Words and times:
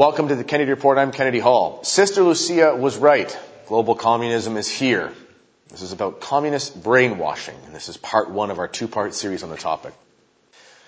Welcome 0.00 0.28
to 0.28 0.34
the 0.34 0.44
Kennedy 0.44 0.70
Report. 0.70 0.96
I'm 0.96 1.12
Kennedy 1.12 1.40
Hall. 1.40 1.84
Sister 1.84 2.22
Lucia 2.22 2.74
was 2.74 2.96
right. 2.96 3.38
Global 3.66 3.94
communism 3.94 4.56
is 4.56 4.66
here. 4.66 5.12
This 5.68 5.82
is 5.82 5.92
about 5.92 6.22
communist 6.22 6.82
brainwashing, 6.82 7.56
and 7.66 7.74
this 7.74 7.90
is 7.90 7.98
part 7.98 8.30
one 8.30 8.50
of 8.50 8.58
our 8.58 8.66
two-part 8.66 9.12
series 9.12 9.42
on 9.42 9.50
the 9.50 9.58
topic. 9.58 9.92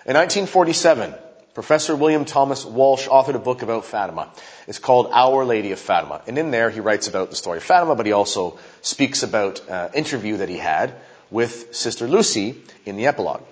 In 0.07 0.15
1947, 0.15 1.15
Professor 1.53 1.95
William 1.95 2.25
Thomas 2.25 2.65
Walsh 2.65 3.07
authored 3.07 3.35
a 3.35 3.39
book 3.39 3.61
about 3.61 3.85
Fatima. 3.85 4.33
It's 4.67 4.79
called 4.79 5.11
Our 5.13 5.45
Lady 5.45 5.73
of 5.73 5.79
Fatima. 5.79 6.23
And 6.27 6.39
in 6.39 6.51
there, 6.51 6.71
he 6.71 6.81
writes 6.81 7.07
about 7.07 7.29
the 7.29 7.37
story 7.37 7.59
of 7.59 7.65
Fatima, 7.65 7.95
but 7.95 8.07
he 8.07 8.13
also 8.13 8.59
speaks 8.81 9.23
about 9.23 9.61
an 9.69 9.91
interview 9.93 10.39
that 10.39 10.49
he 10.49 10.57
had 10.57 10.95
with 11.31 11.77
Sister 11.77 12.09
Lucy 12.09 12.63
in 12.87 12.97
the 12.97 13.09
epilogue. 13.09 13.43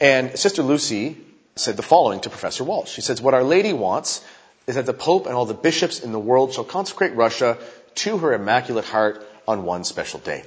And 0.00 0.36
Sister 0.36 0.64
Lucy 0.64 1.18
said 1.54 1.76
the 1.76 1.84
following 1.84 2.18
to 2.22 2.30
Professor 2.30 2.64
Walsh. 2.64 2.90
She 2.90 3.00
says, 3.00 3.22
What 3.22 3.34
Our 3.34 3.44
Lady 3.44 3.72
wants 3.72 4.24
is 4.66 4.76
that 4.76 4.86
the 4.86 4.92
Pope 4.92 5.26
and 5.26 5.34
all 5.34 5.46
the 5.46 5.54
bishops 5.54 6.00
in 6.00 6.12
the 6.12 6.18
world 6.18 6.52
shall 6.52 6.64
consecrate 6.64 7.14
Russia 7.14 7.58
to 7.96 8.18
her 8.18 8.32
Immaculate 8.32 8.84
Heart 8.84 9.26
on 9.46 9.64
one 9.64 9.84
special 9.84 10.20
day. 10.20 10.44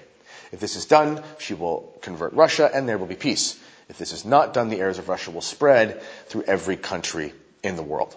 If 0.51 0.59
this 0.59 0.75
is 0.75 0.85
done, 0.85 1.21
she 1.37 1.53
will 1.53 1.93
convert 2.01 2.33
Russia 2.33 2.69
and 2.73 2.87
there 2.87 2.97
will 2.97 3.07
be 3.07 3.15
peace. 3.15 3.59
If 3.89 3.97
this 3.97 4.13
is 4.13 4.25
not 4.25 4.53
done, 4.53 4.69
the 4.69 4.79
errors 4.79 4.97
of 4.97 5.09
Russia 5.09 5.31
will 5.31 5.41
spread 5.41 6.01
through 6.27 6.43
every 6.43 6.77
country 6.77 7.33
in 7.61 7.75
the 7.75 7.83
world. 7.83 8.15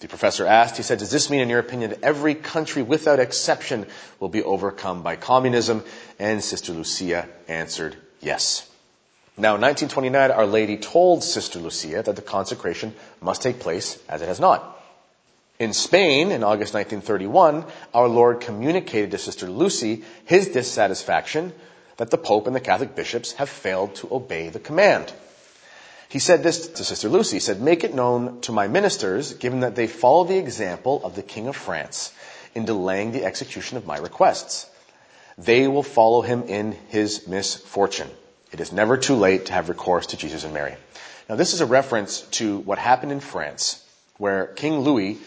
The 0.00 0.08
professor 0.08 0.46
asked, 0.46 0.76
he 0.76 0.82
said, 0.82 0.98
does 0.98 1.10
this 1.10 1.30
mean 1.30 1.40
in 1.40 1.48
your 1.48 1.60
opinion 1.60 1.90
that 1.90 2.02
every 2.02 2.34
country 2.34 2.82
without 2.82 3.20
exception 3.20 3.86
will 4.18 4.28
be 4.28 4.42
overcome 4.42 5.02
by 5.02 5.16
communism? 5.16 5.84
And 6.18 6.42
Sister 6.42 6.72
Lucia 6.72 7.28
answered, 7.46 7.96
yes. 8.20 8.68
Now 9.36 9.54
in 9.54 9.60
1929, 9.60 10.30
Our 10.30 10.46
Lady 10.46 10.76
told 10.76 11.22
Sister 11.22 11.58
Lucia 11.60 12.02
that 12.02 12.16
the 12.16 12.22
consecration 12.22 12.94
must 13.20 13.42
take 13.42 13.60
place 13.60 13.96
as 14.08 14.22
it 14.22 14.28
has 14.28 14.40
not. 14.40 14.81
In 15.62 15.74
Spain, 15.74 16.32
in 16.32 16.42
August 16.42 16.74
1931, 16.74 17.64
our 17.94 18.08
Lord 18.08 18.40
communicated 18.40 19.12
to 19.12 19.18
Sister 19.18 19.46
Lucy 19.46 20.02
his 20.24 20.48
dissatisfaction 20.48 21.52
that 21.98 22.10
the 22.10 22.18
Pope 22.18 22.48
and 22.48 22.56
the 22.56 22.58
Catholic 22.58 22.96
bishops 22.96 23.34
have 23.34 23.48
failed 23.48 23.94
to 23.94 24.08
obey 24.10 24.48
the 24.48 24.58
command. 24.58 25.12
He 26.08 26.18
said 26.18 26.42
this 26.42 26.66
to 26.66 26.82
Sister 26.82 27.08
Lucy. 27.08 27.36
He 27.36 27.40
said, 27.40 27.60
Make 27.60 27.84
it 27.84 27.94
known 27.94 28.40
to 28.40 28.50
my 28.50 28.66
ministers, 28.66 29.34
given 29.34 29.60
that 29.60 29.76
they 29.76 29.86
follow 29.86 30.24
the 30.24 30.36
example 30.36 31.00
of 31.04 31.14
the 31.14 31.22
King 31.22 31.46
of 31.46 31.54
France 31.54 32.12
in 32.56 32.64
delaying 32.64 33.12
the 33.12 33.24
execution 33.24 33.76
of 33.76 33.86
my 33.86 33.98
requests. 33.98 34.68
They 35.38 35.68
will 35.68 35.84
follow 35.84 36.22
him 36.22 36.42
in 36.48 36.72
his 36.88 37.28
misfortune. 37.28 38.10
It 38.50 38.58
is 38.58 38.72
never 38.72 38.96
too 38.96 39.14
late 39.14 39.46
to 39.46 39.52
have 39.52 39.68
recourse 39.68 40.06
to 40.06 40.16
Jesus 40.16 40.42
and 40.42 40.54
Mary. 40.54 40.74
Now, 41.28 41.36
this 41.36 41.54
is 41.54 41.60
a 41.60 41.66
reference 41.66 42.22
to 42.32 42.58
what 42.58 42.78
happened 42.78 43.12
in 43.12 43.20
France, 43.20 43.80
where 44.18 44.46
King 44.46 44.80
Louis 44.80 45.20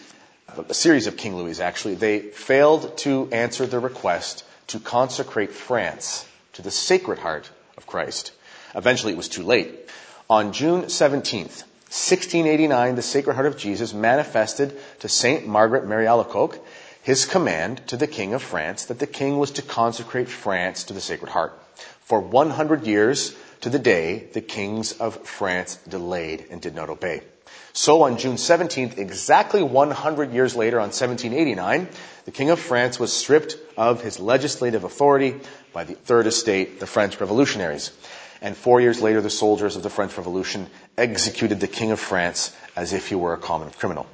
a 0.68 0.74
series 0.74 1.06
of 1.06 1.16
King 1.16 1.36
Louis 1.36 1.60
actually, 1.60 1.94
they 1.94 2.20
failed 2.20 2.96
to 2.98 3.28
answer 3.32 3.66
the 3.66 3.78
request 3.78 4.44
to 4.68 4.80
consecrate 4.80 5.52
France 5.52 6.26
to 6.54 6.62
the 6.62 6.70
Sacred 6.70 7.18
Heart 7.18 7.50
of 7.76 7.86
Christ. 7.86 8.32
Eventually 8.74 9.12
it 9.12 9.16
was 9.16 9.28
too 9.28 9.44
late. 9.44 9.88
On 10.28 10.52
June 10.52 10.82
17th, 10.82 11.62
1689, 11.88 12.96
the 12.96 13.02
Sacred 13.02 13.34
Heart 13.34 13.46
of 13.46 13.56
Jesus 13.56 13.94
manifested 13.94 14.76
to 15.00 15.08
Saint 15.08 15.46
Margaret 15.46 15.86
Mary 15.86 16.06
Alacoque 16.06 16.58
his 17.06 17.24
command 17.24 17.80
to 17.86 17.96
the 17.96 18.08
King 18.08 18.34
of 18.34 18.42
France 18.42 18.86
that 18.86 18.98
the 18.98 19.06
King 19.06 19.38
was 19.38 19.52
to 19.52 19.62
consecrate 19.62 20.28
France 20.28 20.82
to 20.82 20.92
the 20.92 21.00
Sacred 21.00 21.30
Heart. 21.30 21.56
For 22.00 22.18
100 22.18 22.84
years 22.84 23.32
to 23.60 23.70
the 23.70 23.78
day, 23.78 24.26
the 24.32 24.40
kings 24.40 24.90
of 24.90 25.14
France 25.24 25.78
delayed 25.88 26.46
and 26.50 26.60
did 26.60 26.74
not 26.74 26.90
obey. 26.90 27.22
So 27.72 28.02
on 28.02 28.18
June 28.18 28.36
17th, 28.36 28.98
exactly 28.98 29.62
100 29.62 30.32
years 30.32 30.56
later, 30.56 30.78
on 30.78 30.88
1789, 30.88 31.88
the 32.24 32.30
King 32.30 32.50
of 32.50 32.58
France 32.58 32.98
was 32.98 33.12
stripped 33.12 33.56
of 33.76 34.02
his 34.02 34.18
legislative 34.18 34.84
authority 34.84 35.40
by 35.72 35.84
the 35.84 35.94
Third 35.94 36.26
Estate, 36.26 36.80
the 36.80 36.86
French 36.86 37.20
revolutionaries. 37.20 37.92
And 38.40 38.56
four 38.56 38.80
years 38.80 39.00
later, 39.00 39.20
the 39.20 39.30
soldiers 39.30 39.76
of 39.76 39.82
the 39.82 39.90
French 39.90 40.16
Revolution 40.16 40.68
executed 40.96 41.60
the 41.60 41.68
King 41.68 41.90
of 41.90 42.00
France 42.00 42.54
as 42.74 42.92
if 42.92 43.08
he 43.08 43.14
were 43.14 43.32
a 43.32 43.38
common 43.38 43.70
criminal. 43.70 44.06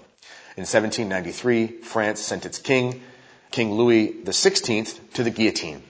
In 0.56 0.62
1793, 0.62 1.82
France 1.82 2.21
sent 2.21 2.47
its 2.47 2.59
king, 2.59 3.03
King 3.50 3.72
Louis 3.75 4.12
XVI, 4.25 5.12
to 5.15 5.22
the 5.22 5.31
guillotine. 5.31 5.82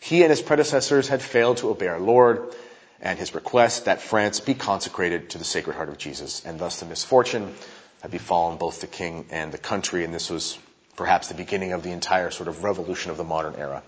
He 0.00 0.22
and 0.22 0.30
his 0.30 0.42
predecessors 0.42 1.08
had 1.08 1.22
failed 1.22 1.58
to 1.58 1.70
obey 1.70 1.88
our 1.88 2.00
Lord, 2.00 2.54
and 3.02 3.18
his 3.18 3.34
request 3.34 3.86
that 3.86 4.02
France 4.02 4.40
be 4.40 4.54
consecrated 4.54 5.30
to 5.30 5.38
the 5.38 5.44
Sacred 5.44 5.76
Heart 5.76 5.88
of 5.88 5.98
Jesus. 5.98 6.44
And 6.44 6.58
thus 6.58 6.80
the 6.80 6.86
misfortune 6.86 7.54
had 8.02 8.10
befallen 8.10 8.58
both 8.58 8.80
the 8.80 8.86
king 8.86 9.26
and 9.30 9.52
the 9.52 9.58
country, 9.58 10.04
and 10.04 10.12
this 10.12 10.30
was 10.30 10.58
perhaps 10.96 11.28
the 11.28 11.34
beginning 11.34 11.72
of 11.72 11.82
the 11.82 11.92
entire 11.92 12.30
sort 12.30 12.48
of 12.48 12.64
revolution 12.64 13.10
of 13.10 13.16
the 13.16 13.24
modern 13.24 13.54
era. 13.56 13.82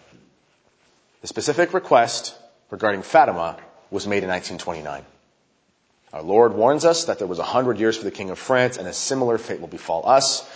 The 1.20 1.28
specific 1.28 1.74
request 1.74 2.34
regarding 2.70 3.02
Fatima 3.02 3.58
was 3.90 4.06
made 4.06 4.22
in 4.22 4.30
1929. 4.30 5.04
Our 6.12 6.22
Lord 6.22 6.54
warns 6.54 6.84
us 6.84 7.04
that 7.04 7.18
there 7.18 7.26
was 7.26 7.38
a 7.38 7.44
hundred 7.44 7.78
years 7.78 7.96
for 7.96 8.04
the 8.04 8.10
King 8.10 8.30
of 8.30 8.38
France 8.38 8.76
and 8.76 8.86
a 8.86 8.92
similar 8.92 9.38
fate 9.38 9.60
will 9.60 9.68
befall 9.68 10.08
us. 10.08 10.48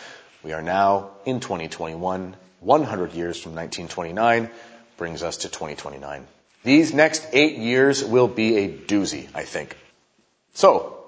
We 0.43 0.53
are 0.53 0.63
now 0.63 1.11
in 1.25 1.41
2021. 1.41 2.37
100 2.61 3.13
years 3.13 3.41
from 3.41 3.55
1929 3.55 4.51
brings 4.97 5.23
us 5.23 5.39
to 5.39 5.49
2029. 5.49 6.27
These 6.67 6.93
next 6.93 7.25
eight 7.33 7.59
years 7.59 8.05
will 8.05 8.27
be 8.27 8.57
a 8.57 8.69
doozy, 8.69 9.29
I 9.33 9.45
think. 9.45 9.77
So, 10.53 10.99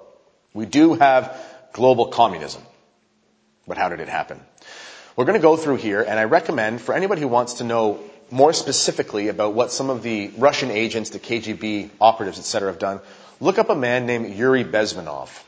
we 0.53 0.65
do 0.65 0.93
have 0.93 1.37
global 1.73 2.07
communism. 2.07 2.61
But 3.67 3.77
how 3.77 3.89
did 3.89 3.99
it 3.99 4.07
happen? 4.07 4.39
We're 5.17 5.25
going 5.25 5.37
to 5.37 5.43
go 5.43 5.57
through 5.57 5.75
here, 5.75 6.01
and 6.01 6.17
I 6.17 6.23
recommend 6.23 6.79
for 6.79 6.95
anybody 6.95 7.19
who 7.19 7.27
wants 7.27 7.55
to 7.55 7.65
know 7.65 7.99
more 8.31 8.53
specifically 8.53 9.27
about 9.27 9.53
what 9.53 9.73
some 9.73 9.89
of 9.89 10.01
the 10.01 10.31
Russian 10.37 10.71
agents, 10.71 11.09
the 11.09 11.19
KGB 11.19 11.89
operatives, 11.99 12.39
etc., 12.39 12.71
have 12.71 12.79
done, 12.79 13.01
look 13.41 13.59
up 13.59 13.69
a 13.69 13.75
man 13.75 14.05
named 14.05 14.33
Yuri 14.33 14.63
Bezmenov. 14.63 15.43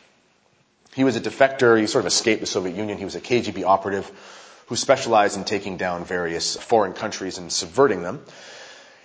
He 0.94 1.06
was 1.06 1.16
a 1.16 1.22
defector. 1.22 1.80
He 1.80 1.88
sort 1.88 2.04
of 2.04 2.08
escaped 2.08 2.42
the 2.42 2.48
Soviet 2.48 2.76
Union. 2.76 2.98
He 2.98 3.06
was 3.06 3.16
a 3.16 3.22
KGB 3.22 3.64
operative 3.64 4.12
who 4.68 4.76
specialized 4.76 5.38
in 5.38 5.46
taking 5.46 5.78
down 5.78 6.04
various 6.04 6.58
foreign 6.58 6.92
countries 6.92 7.38
and 7.38 7.50
subverting 7.50 8.04
them. 8.04 8.20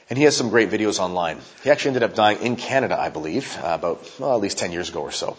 And 0.08 0.16
he 0.16 0.24
has 0.24 0.36
some 0.36 0.50
great 0.50 0.70
videos 0.70 1.00
online. 1.00 1.40
He 1.64 1.70
actually 1.70 1.90
ended 1.90 2.04
up 2.04 2.14
dying 2.14 2.40
in 2.40 2.56
Canada, 2.56 2.98
I 2.98 3.08
believe, 3.08 3.56
uh, 3.62 3.74
about 3.74 4.08
well, 4.20 4.34
at 4.34 4.40
least 4.40 4.58
10 4.58 4.72
years 4.72 4.88
ago 4.88 5.02
or 5.02 5.10
so. 5.10 5.36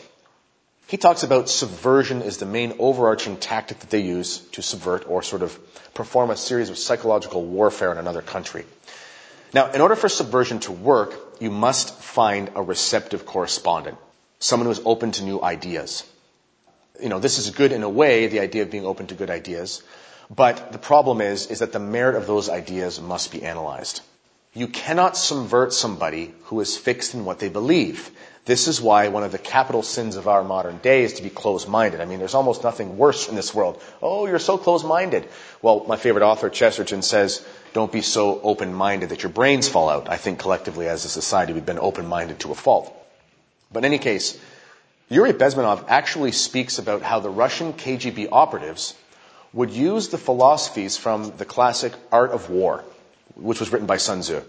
He 0.87 0.97
talks 0.97 1.23
about 1.23 1.49
subversion 1.49 2.21
as 2.21 2.37
the 2.37 2.45
main 2.45 2.75
overarching 2.79 3.37
tactic 3.37 3.79
that 3.79 3.89
they 3.89 3.99
use 3.99 4.39
to 4.53 4.61
subvert 4.61 5.07
or 5.07 5.21
sort 5.21 5.41
of 5.41 5.57
perform 5.93 6.29
a 6.29 6.37
series 6.37 6.69
of 6.69 6.77
psychological 6.77 7.43
warfare 7.43 7.91
in 7.91 7.97
another 7.97 8.21
country. 8.21 8.65
Now, 9.53 9.71
in 9.71 9.81
order 9.81 9.95
for 9.95 10.09
subversion 10.09 10.59
to 10.61 10.71
work, 10.71 11.13
you 11.39 11.51
must 11.51 11.93
find 11.95 12.51
a 12.55 12.61
receptive 12.61 13.25
correspondent, 13.25 13.97
someone 14.39 14.65
who 14.65 14.71
is 14.71 14.81
open 14.85 15.11
to 15.13 15.23
new 15.23 15.41
ideas. 15.41 16.03
You 17.01 17.09
know, 17.09 17.19
this 17.19 17.37
is 17.37 17.49
good 17.51 17.71
in 17.71 17.83
a 17.83 17.89
way, 17.89 18.27
the 18.27 18.41
idea 18.41 18.63
of 18.63 18.71
being 18.71 18.85
open 18.85 19.07
to 19.07 19.15
good 19.15 19.29
ideas, 19.29 19.81
but 20.29 20.71
the 20.71 20.77
problem 20.77 21.21
is, 21.21 21.47
is 21.47 21.59
that 21.59 21.71
the 21.71 21.79
merit 21.79 22.15
of 22.15 22.27
those 22.27 22.49
ideas 22.49 22.99
must 22.99 23.31
be 23.31 23.43
analyzed. 23.43 24.01
You 24.57 24.67
cannot 24.67 25.15
subvert 25.15 25.71
somebody 25.71 26.33
who 26.45 26.59
is 26.61 26.75
fixed 26.75 27.13
in 27.13 27.25
what 27.25 27.37
they 27.37 27.47
believe. 27.47 28.09
This 28.45 28.67
is 28.67 28.81
why 28.81 29.07
one 29.09 29.23
of 29.23 29.31
the 29.31 29.37
capital 29.37 29.83
sins 29.83 30.15
of 30.15 30.27
our 30.27 30.43
modern 30.43 30.79
day 30.79 31.03
is 31.03 31.13
to 31.13 31.21
be 31.21 31.29
closed-minded. 31.29 32.01
I 32.01 32.05
mean, 32.05 32.17
there's 32.17 32.33
almost 32.33 32.63
nothing 32.63 32.97
worse 32.97 33.29
in 33.29 33.35
this 33.35 33.53
world. 33.53 33.79
Oh, 34.01 34.25
you're 34.25 34.39
so 34.39 34.57
closed-minded. 34.57 35.29
Well, 35.61 35.85
my 35.87 35.95
favorite 35.95 36.25
author, 36.25 36.49
Chesterton, 36.49 37.03
says, 37.03 37.45
don't 37.73 37.91
be 37.91 38.01
so 38.01 38.41
open-minded 38.41 39.09
that 39.09 39.21
your 39.21 39.31
brains 39.31 39.69
fall 39.69 39.89
out. 39.89 40.09
I 40.09 40.17
think 40.17 40.39
collectively 40.39 40.87
as 40.87 41.05
a 41.05 41.09
society 41.09 41.53
we've 41.53 41.63
been 41.63 41.77
open-minded 41.77 42.39
to 42.39 42.51
a 42.51 42.55
fault. 42.55 42.91
But 43.71 43.85
in 43.85 43.91
any 43.93 43.99
case, 43.99 44.39
Yuri 45.07 45.33
Bezmenov 45.33 45.85
actually 45.87 46.31
speaks 46.31 46.79
about 46.79 47.03
how 47.03 47.19
the 47.19 47.29
Russian 47.29 47.73
KGB 47.73 48.29
operatives 48.31 48.95
would 49.53 49.69
use 49.69 50.07
the 50.07 50.17
philosophies 50.17 50.97
from 50.97 51.31
the 51.37 51.45
classic 51.45 51.93
Art 52.11 52.31
of 52.31 52.49
War 52.49 52.83
which 53.35 53.59
was 53.59 53.71
written 53.71 53.87
by 53.87 53.97
Sun 53.97 54.21
Tzu. 54.21 54.41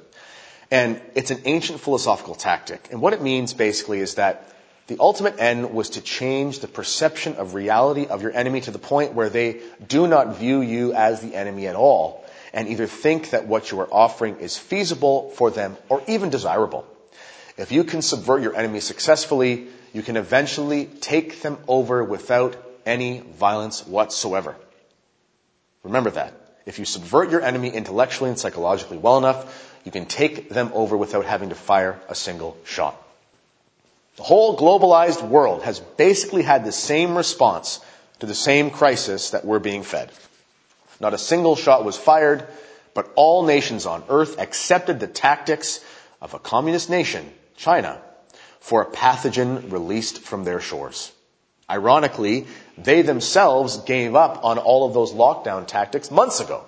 And 0.71 1.01
it's 1.15 1.31
an 1.31 1.41
ancient 1.45 1.81
philosophical 1.81 2.35
tactic. 2.35 2.89
And 2.91 3.01
what 3.01 3.13
it 3.13 3.23
means 3.23 3.55
basically 3.55 4.01
is 4.01 4.17
that 4.17 4.53
the 4.87 4.97
ultimate 5.01 5.39
end 5.39 5.73
was 5.73 5.91
to 5.91 6.01
change 6.01 6.61
the 6.61 6.69
perception 6.69 7.37
of 7.37 7.55
reality 7.55 8.07
of 8.07 8.23
your 8.23 8.33
enemy 8.33 8.63
to 8.63 8.71
the 8.71 8.79
point 8.79 9.13
where 9.13 9.29
they 9.29 9.61
do 9.87 10.07
not 10.07 10.39
view 10.39 10.61
you 10.63 10.95
as 10.95 11.21
the 11.21 11.35
enemy 11.35 11.67
at 11.67 11.77
all 11.77 12.25
and 12.53 12.69
either 12.69 12.87
think 12.87 13.31
that 13.31 13.47
what 13.47 13.71
you 13.71 13.81
are 13.81 13.89
offering 13.93 14.37
is 14.41 14.57
feasible 14.57 15.31
for 15.31 15.51
them 15.51 15.77
or 15.89 16.03
even 16.07 16.31
desirable. 16.31 16.87
If 17.59 17.73
you 17.73 17.85
can 17.85 18.03
subvert 18.03 18.41
your 18.41 18.57
enemy 18.57 18.81
successfully, 18.81 19.67
you 19.93 20.03
can 20.03 20.17
eventually 20.17 20.87
take 20.87 21.43
them 21.43 21.59
over 21.67 22.05
without 22.05 22.57
any 22.87 23.21
violence 23.21 23.87
whatsoever. 23.87 24.57
Remember 25.83 26.11
that. 26.11 26.33
If 26.69 26.79
you 26.79 26.85
subvert 26.85 27.31
your 27.31 27.41
enemy 27.41 27.71
intellectually 27.71 28.29
and 28.29 28.39
psychologically 28.39 28.99
well 28.99 29.17
enough, 29.17 29.81
you 29.87 29.91
can 29.91 30.05
take 30.05 30.51
them 30.51 30.71
over 30.75 30.99
without 30.99 31.25
having 31.25 31.49
to 31.49 31.55
fire 31.55 31.99
a 32.11 32.15
single 32.15 32.59
shot. 32.65 32.95
The 34.17 34.23
whole 34.23 34.55
globalized 34.55 35.27
world 35.27 35.63
has 35.63 35.81
basically 35.81 36.43
had 36.43 36.67
the 36.67 36.73
same 36.73 37.17
response 37.17 37.81
to 38.21 38.27
the 38.27 38.35
same 38.35 38.71
crisis 38.71 39.31
that 39.31 39.47
we're 39.47 39.61
being 39.61 39.83
fed. 39.83 40.13
Not 41.01 41.15
a 41.15 41.19
single 41.19 41.57
shot 41.57 41.87
was 41.87 41.97
fired, 41.97 42.47
but 42.93 43.11
all 43.15 43.47
nations 43.47 43.87
on 43.87 44.05
earth 44.11 44.39
accepted 44.39 45.01
the 45.01 45.07
tactics 45.07 45.83
of 46.21 46.35
a 46.35 46.39
communist 46.39 46.91
nation, 46.91 47.33
China, 47.57 47.99
for 48.61 48.83
a 48.83 48.91
pathogen 48.91 49.73
released 49.73 50.19
from 50.19 50.45
their 50.45 50.61
shores. 50.61 51.13
Ironically, 51.71 52.47
they 52.85 53.03
themselves 53.03 53.79
gave 53.79 54.15
up 54.15 54.45
on 54.45 54.59
all 54.59 54.87
of 54.87 54.95
those 54.95 55.13
lockdown 55.13 55.67
tactics 55.67 56.11
months 56.11 56.41
ago. 56.41 56.65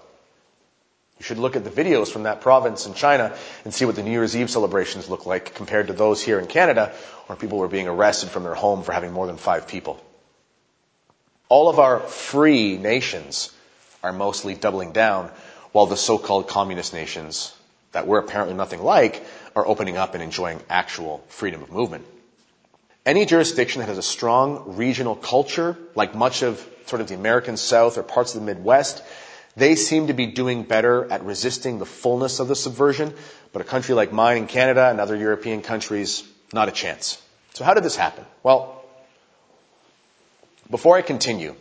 You 1.18 1.24
should 1.24 1.38
look 1.38 1.54
at 1.54 1.64
the 1.64 1.70
videos 1.70 2.08
from 2.08 2.22
that 2.22 2.40
province 2.40 2.86
in 2.86 2.94
China 2.94 3.36
and 3.64 3.74
see 3.74 3.84
what 3.84 3.94
the 3.94 4.02
New 4.02 4.10
Year's 4.10 4.34
Eve 4.34 4.50
celebrations 4.50 5.10
look 5.10 5.26
like 5.26 5.54
compared 5.54 5.88
to 5.88 5.92
those 5.92 6.22
here 6.22 6.40
in 6.40 6.46
Canada 6.46 6.94
where 7.26 7.36
people 7.36 7.58
were 7.58 7.68
being 7.68 7.88
arrested 7.88 8.30
from 8.30 8.42
their 8.42 8.54
home 8.54 8.82
for 8.82 8.92
having 8.92 9.12
more 9.12 9.26
than 9.26 9.36
five 9.36 9.68
people. 9.68 10.02
All 11.50 11.68
of 11.68 11.78
our 11.78 12.00
free 12.00 12.78
nations 12.78 13.52
are 14.02 14.12
mostly 14.12 14.54
doubling 14.54 14.92
down 14.92 15.30
while 15.72 15.86
the 15.86 15.96
so-called 15.96 16.48
communist 16.48 16.94
nations 16.94 17.54
that 17.92 18.06
we're 18.06 18.18
apparently 18.18 18.56
nothing 18.56 18.82
like 18.82 19.22
are 19.54 19.66
opening 19.66 19.96
up 19.96 20.14
and 20.14 20.22
enjoying 20.22 20.60
actual 20.70 21.24
freedom 21.28 21.62
of 21.62 21.70
movement. 21.70 22.06
Any 23.06 23.24
jurisdiction 23.24 23.80
that 23.80 23.88
has 23.88 23.98
a 23.98 24.02
strong 24.02 24.76
regional 24.76 25.16
culture, 25.16 25.76
like 25.94 26.14
much 26.14 26.42
of 26.42 26.66
sort 26.86 27.00
of 27.00 27.08
the 27.08 27.14
American 27.14 27.56
South 27.56 27.96
or 27.96 28.02
parts 28.02 28.34
of 28.34 28.40
the 28.40 28.46
Midwest, 28.46 29.02
they 29.56 29.74
seem 29.74 30.08
to 30.08 30.12
be 30.12 30.26
doing 30.26 30.64
better 30.64 31.10
at 31.10 31.24
resisting 31.24 31.78
the 31.78 31.86
fullness 31.86 32.40
of 32.40 32.48
the 32.48 32.56
subversion, 32.56 33.14
but 33.52 33.62
a 33.62 33.64
country 33.64 33.94
like 33.94 34.12
mine 34.12 34.36
in 34.36 34.46
Canada 34.46 34.88
and 34.88 35.00
other 35.00 35.16
European 35.16 35.62
countries, 35.62 36.24
not 36.52 36.68
a 36.68 36.72
chance. 36.72 37.20
So 37.54 37.64
how 37.64 37.74
did 37.74 37.84
this 37.84 37.96
happen? 37.96 38.24
Well, 38.42 38.84
before 40.70 40.96
I 40.96 41.02
continue, 41.02 41.54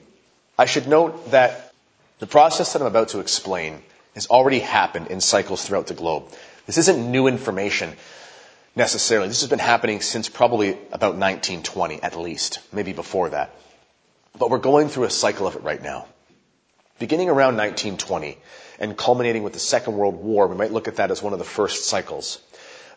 I 0.58 0.66
should 0.66 0.88
note 0.88 1.32
that 1.32 1.74
the 2.20 2.28
process 2.28 2.74
that 2.74 2.82
I'm 2.82 2.88
about 2.88 3.10
to 3.10 3.20
explain 3.20 3.82
has 4.14 4.28
already 4.28 4.60
happened 4.60 5.08
in 5.08 5.22
cycles 5.22 5.66
throughout 5.66 5.88
the 5.88 5.94
globe. 5.94 6.26
This 6.66 6.78
isn't 6.78 7.12
new 7.12 7.28
information 7.28 7.96
necessarily. 8.80 9.28
This 9.28 9.42
has 9.42 9.50
been 9.50 9.60
happening 9.60 10.00
since 10.00 10.30
probably 10.30 10.70
about 10.92 11.16
1920 11.16 12.02
at 12.02 12.16
least, 12.16 12.60
maybe 12.72 12.94
before 12.94 13.30
that. 13.30 13.54
But 14.40 14.50
we're 14.50 14.58
going 14.58 14.88
through 14.88 15.04
a 15.04 15.10
cycle 15.10 15.46
of 15.46 15.58
it 15.58 15.64
right 15.64 15.84
now. 15.84 16.08
Beginning 16.98 17.28
around 17.28 17.58
1920 17.58 18.38
and 18.80 18.98
culminating 18.98 19.44
with 19.44 19.52
the 19.52 19.60
Second 19.60 19.98
World 19.98 20.16
War, 20.16 20.48
we 20.48 20.56
might 20.56 20.72
look 20.72 20.88
at 20.88 20.96
that 20.96 21.12
as 21.12 21.22
one 21.22 21.34
of 21.34 21.40
the 21.40 21.46
first 21.46 21.88
cycles. 21.88 22.40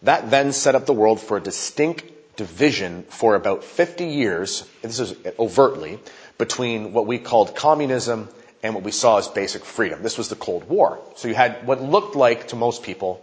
That 0.02 0.31
then 0.31 0.52
set 0.52 0.76
up 0.76 0.87
the 0.87 0.93
world 0.93 1.20
for 1.20 1.37
a 1.37 1.40
distinct 1.40 2.37
division 2.37 3.02
for 3.08 3.34
about 3.34 3.64
50 3.64 4.06
years, 4.06 4.64
this 4.82 5.00
is 5.00 5.14
overtly, 5.37 5.99
between 6.38 6.93
what 6.93 7.06
we 7.06 7.19
called 7.19 7.56
communism 7.56 8.29
and 8.62 8.76
what 8.76 8.84
we 8.84 8.93
saw 8.93 9.19
as 9.19 9.26
basic 9.26 9.64
freedom. 9.64 10.00
This 10.05 10.17
was 10.17 10.29
the 10.29 10.37
Cold 10.37 10.69
War. 10.69 11.00
So 11.17 11.26
you 11.26 11.34
had 11.34 11.67
what 11.67 11.82
looked 11.82 12.14
like 12.14 12.49
to 12.49 12.56
most 12.56 12.84
people, 12.84 13.20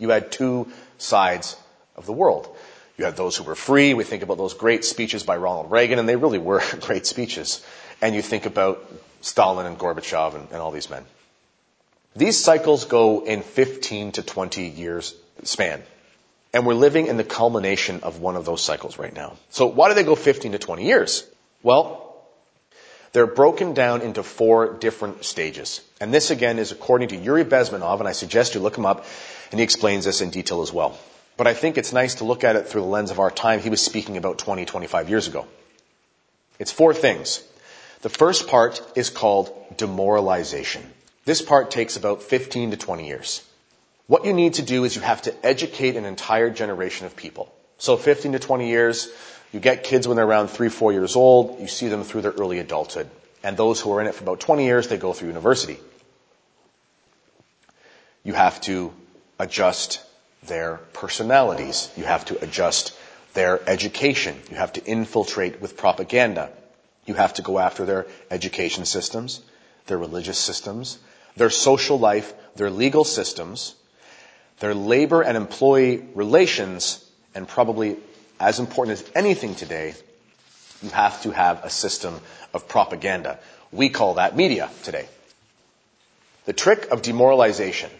you 0.00 0.08
had 0.08 0.32
two 0.32 0.72
sides 0.98 1.56
of 1.98 2.06
the 2.06 2.12
world. 2.12 2.48
You 2.96 3.04
had 3.04 3.16
those 3.16 3.36
who 3.36 3.44
were 3.44 3.54
free. 3.54 3.94
We 3.94 4.04
think 4.04 4.22
about 4.22 4.38
those 4.38 4.54
great 4.54 4.84
speeches 4.84 5.22
by 5.22 5.36
Ronald 5.36 5.70
Reagan, 5.70 5.98
and 5.98 6.08
they 6.08 6.16
really 6.16 6.38
were 6.38 6.62
great 6.80 7.06
speeches. 7.06 7.64
And 8.00 8.14
you 8.14 8.22
think 8.22 8.46
about 8.46 8.84
Stalin 9.20 9.66
and 9.66 9.78
Gorbachev 9.78 10.34
and, 10.34 10.48
and 10.50 10.56
all 10.58 10.70
these 10.70 10.88
men. 10.88 11.04
These 12.16 12.42
cycles 12.42 12.86
go 12.86 13.24
in 13.24 13.42
15 13.42 14.12
to 14.12 14.22
20 14.22 14.66
years 14.66 15.14
span. 15.44 15.82
And 16.52 16.66
we're 16.66 16.74
living 16.74 17.06
in 17.06 17.16
the 17.16 17.24
culmination 17.24 18.00
of 18.02 18.20
one 18.20 18.34
of 18.34 18.44
those 18.44 18.62
cycles 18.62 18.98
right 18.98 19.14
now. 19.14 19.36
So 19.50 19.66
why 19.66 19.88
do 19.88 19.94
they 19.94 20.02
go 20.02 20.14
15 20.14 20.52
to 20.52 20.58
20 20.58 20.84
years? 20.84 21.24
Well, 21.62 22.16
they're 23.12 23.26
broken 23.26 23.74
down 23.74 24.02
into 24.02 24.22
four 24.22 24.74
different 24.74 25.24
stages. 25.24 25.80
And 26.00 26.12
this 26.12 26.30
again 26.30 26.58
is 26.58 26.72
according 26.72 27.08
to 27.08 27.16
Yuri 27.16 27.44
Bezmenov, 27.44 28.00
and 28.00 28.08
I 28.08 28.12
suggest 28.12 28.54
you 28.54 28.60
look 28.60 28.76
him 28.76 28.86
up, 28.86 29.04
and 29.50 29.60
he 29.60 29.64
explains 29.64 30.04
this 30.04 30.20
in 30.20 30.30
detail 30.30 30.62
as 30.62 30.72
well. 30.72 30.98
But 31.38 31.46
I 31.46 31.54
think 31.54 31.78
it's 31.78 31.92
nice 31.92 32.16
to 32.16 32.24
look 32.24 32.42
at 32.42 32.56
it 32.56 32.66
through 32.68 32.80
the 32.80 32.88
lens 32.88 33.12
of 33.12 33.20
our 33.20 33.30
time. 33.30 33.60
He 33.60 33.70
was 33.70 33.80
speaking 33.80 34.16
about 34.16 34.38
20, 34.38 34.66
25 34.66 35.08
years 35.08 35.28
ago. 35.28 35.46
It's 36.58 36.72
four 36.72 36.92
things. 36.92 37.40
The 38.02 38.08
first 38.08 38.48
part 38.48 38.82
is 38.96 39.08
called 39.08 39.54
demoralization. 39.76 40.82
This 41.24 41.40
part 41.40 41.70
takes 41.70 41.96
about 41.96 42.24
15 42.24 42.72
to 42.72 42.76
20 42.76 43.06
years. 43.06 43.44
What 44.08 44.24
you 44.24 44.32
need 44.32 44.54
to 44.54 44.62
do 44.62 44.82
is 44.82 44.96
you 44.96 45.02
have 45.02 45.22
to 45.22 45.46
educate 45.46 45.94
an 45.94 46.04
entire 46.04 46.50
generation 46.50 47.06
of 47.06 47.14
people. 47.14 47.54
So 47.78 47.96
15 47.96 48.32
to 48.32 48.40
20 48.40 48.68
years, 48.68 49.08
you 49.52 49.60
get 49.60 49.84
kids 49.84 50.08
when 50.08 50.16
they're 50.16 50.26
around 50.26 50.48
three, 50.48 50.70
four 50.70 50.92
years 50.92 51.14
old, 51.14 51.60
you 51.60 51.68
see 51.68 51.86
them 51.86 52.02
through 52.02 52.22
their 52.22 52.32
early 52.32 52.58
adulthood. 52.58 53.08
And 53.44 53.56
those 53.56 53.80
who 53.80 53.92
are 53.92 54.00
in 54.00 54.08
it 54.08 54.14
for 54.16 54.24
about 54.24 54.40
20 54.40 54.64
years, 54.64 54.88
they 54.88 54.96
go 54.96 55.12
through 55.12 55.28
university. 55.28 55.78
You 58.24 58.32
have 58.32 58.60
to 58.62 58.92
adjust 59.38 60.02
their 60.44 60.78
personalities. 60.92 61.90
You 61.96 62.04
have 62.04 62.24
to 62.26 62.42
adjust 62.42 62.96
their 63.34 63.60
education. 63.68 64.36
You 64.50 64.56
have 64.56 64.72
to 64.74 64.84
infiltrate 64.84 65.60
with 65.60 65.76
propaganda. 65.76 66.50
You 67.06 67.14
have 67.14 67.34
to 67.34 67.42
go 67.42 67.58
after 67.58 67.84
their 67.84 68.06
education 68.30 68.84
systems, 68.84 69.40
their 69.86 69.98
religious 69.98 70.38
systems, 70.38 70.98
their 71.36 71.50
social 71.50 71.98
life, 71.98 72.32
their 72.56 72.70
legal 72.70 73.04
systems, 73.04 73.74
their 74.60 74.74
labor 74.74 75.22
and 75.22 75.36
employee 75.36 76.04
relations, 76.14 77.04
and 77.34 77.46
probably 77.46 77.96
as 78.40 78.58
important 78.58 79.00
as 79.00 79.10
anything 79.14 79.54
today, 79.54 79.94
you 80.82 80.90
have 80.90 81.22
to 81.22 81.30
have 81.30 81.64
a 81.64 81.70
system 81.70 82.20
of 82.54 82.68
propaganda. 82.68 83.38
We 83.72 83.88
call 83.88 84.14
that 84.14 84.36
media 84.36 84.70
today. 84.84 85.08
The 86.46 86.52
trick 86.52 86.90
of 86.90 87.02
demoralization 87.02 87.90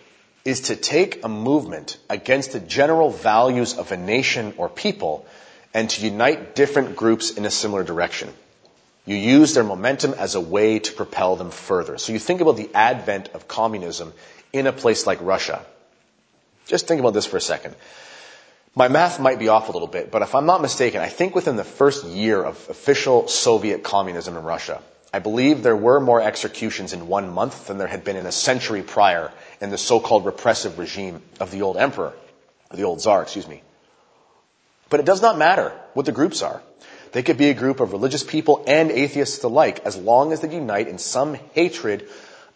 is 0.48 0.60
to 0.62 0.76
take 0.76 1.24
a 1.24 1.28
movement 1.28 1.98
against 2.08 2.52
the 2.52 2.60
general 2.60 3.10
values 3.10 3.76
of 3.76 3.92
a 3.92 3.98
nation 3.98 4.54
or 4.56 4.70
people 4.70 5.26
and 5.74 5.90
to 5.90 6.02
unite 6.02 6.54
different 6.54 6.96
groups 6.96 7.30
in 7.32 7.44
a 7.44 7.50
similar 7.50 7.84
direction. 7.84 8.32
You 9.04 9.16
use 9.16 9.52
their 9.52 9.64
momentum 9.64 10.14
as 10.14 10.36
a 10.36 10.40
way 10.40 10.78
to 10.78 10.92
propel 10.94 11.36
them 11.36 11.50
further. 11.50 11.98
So 11.98 12.14
you 12.14 12.18
think 12.18 12.40
about 12.40 12.56
the 12.56 12.70
advent 12.74 13.28
of 13.34 13.46
communism 13.46 14.14
in 14.50 14.66
a 14.66 14.72
place 14.72 15.06
like 15.06 15.20
Russia. 15.20 15.64
Just 16.66 16.88
think 16.88 17.00
about 17.00 17.12
this 17.12 17.26
for 17.26 17.36
a 17.36 17.42
second. 17.42 17.74
My 18.74 18.88
math 18.88 19.20
might 19.20 19.38
be 19.38 19.48
off 19.48 19.68
a 19.68 19.72
little 19.72 19.88
bit, 19.88 20.10
but 20.10 20.22
if 20.22 20.34
I'm 20.34 20.46
not 20.46 20.62
mistaken, 20.62 21.02
I 21.02 21.08
think 21.08 21.34
within 21.34 21.56
the 21.56 21.64
first 21.64 22.06
year 22.06 22.42
of 22.42 22.56
official 22.70 23.28
Soviet 23.28 23.82
communism 23.82 24.34
in 24.36 24.44
Russia, 24.44 24.80
I 25.12 25.20
believe 25.20 25.62
there 25.62 25.76
were 25.76 26.00
more 26.00 26.20
executions 26.20 26.92
in 26.92 27.08
one 27.08 27.30
month 27.30 27.66
than 27.66 27.78
there 27.78 27.86
had 27.86 28.04
been 28.04 28.16
in 28.16 28.26
a 28.26 28.32
century 28.32 28.82
prior 28.82 29.32
in 29.60 29.70
the 29.70 29.78
so-called 29.78 30.26
repressive 30.26 30.78
regime 30.78 31.22
of 31.40 31.50
the 31.50 31.62
old 31.62 31.76
emperor, 31.78 32.12
or 32.70 32.76
the 32.76 32.84
old 32.84 33.00
czar, 33.00 33.22
excuse 33.22 33.48
me. 33.48 33.62
But 34.90 35.00
it 35.00 35.06
does 35.06 35.22
not 35.22 35.38
matter 35.38 35.72
what 35.94 36.06
the 36.06 36.12
groups 36.12 36.42
are. 36.42 36.62
They 37.12 37.22
could 37.22 37.38
be 37.38 37.48
a 37.48 37.54
group 37.54 37.80
of 37.80 37.92
religious 37.92 38.22
people 38.22 38.64
and 38.66 38.90
atheists 38.90 39.42
alike 39.42 39.80
as 39.86 39.96
long 39.96 40.32
as 40.32 40.40
they 40.40 40.52
unite 40.52 40.88
in 40.88 40.98
some 40.98 41.34
hatred 41.54 42.06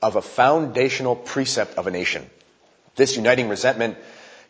of 0.02 0.16
a 0.16 0.22
foundational 0.22 1.16
precept 1.16 1.78
of 1.78 1.86
a 1.86 1.90
nation. 1.90 2.28
This 2.96 3.16
uniting 3.16 3.48
resentment 3.48 3.96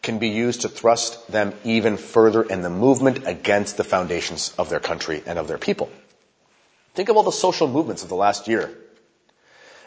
can 0.03 0.19
be 0.19 0.29
used 0.29 0.63
to 0.63 0.69
thrust 0.69 1.31
them 1.31 1.55
even 1.63 1.97
further 1.97 2.43
in 2.43 2.63
the 2.63 2.71
movement 2.71 3.29
against 3.29 3.77
the 3.77 3.85
foundations 3.85 4.53
of 4.59 4.69
their 4.69 4.81
country 4.81 5.23
and 5.25 5.39
of 5.39 5.47
their 5.47 5.59
people. 5.59 5.89
Think 6.95 7.09
of 7.09 7.17
all 7.17 7.23
the 7.23 7.33
social 7.33 7.69
movements 7.69 8.03
of 8.03 8.09
the 8.09 8.17
last 8.17 8.49
year. 8.49 8.71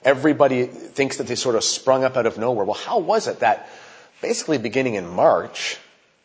Everybody 0.03 0.65
thinks 0.65 1.17
that 1.17 1.27
they 1.27 1.35
sort 1.35 1.55
of 1.55 1.63
sprung 1.63 2.03
up 2.03 2.17
out 2.17 2.25
of 2.25 2.37
nowhere. 2.37 2.65
Well, 2.65 2.75
how 2.75 2.99
was 2.99 3.27
it 3.27 3.39
that 3.39 3.69
basically 4.21 4.57
beginning 4.57 4.95
in 4.95 5.07
March 5.07 5.77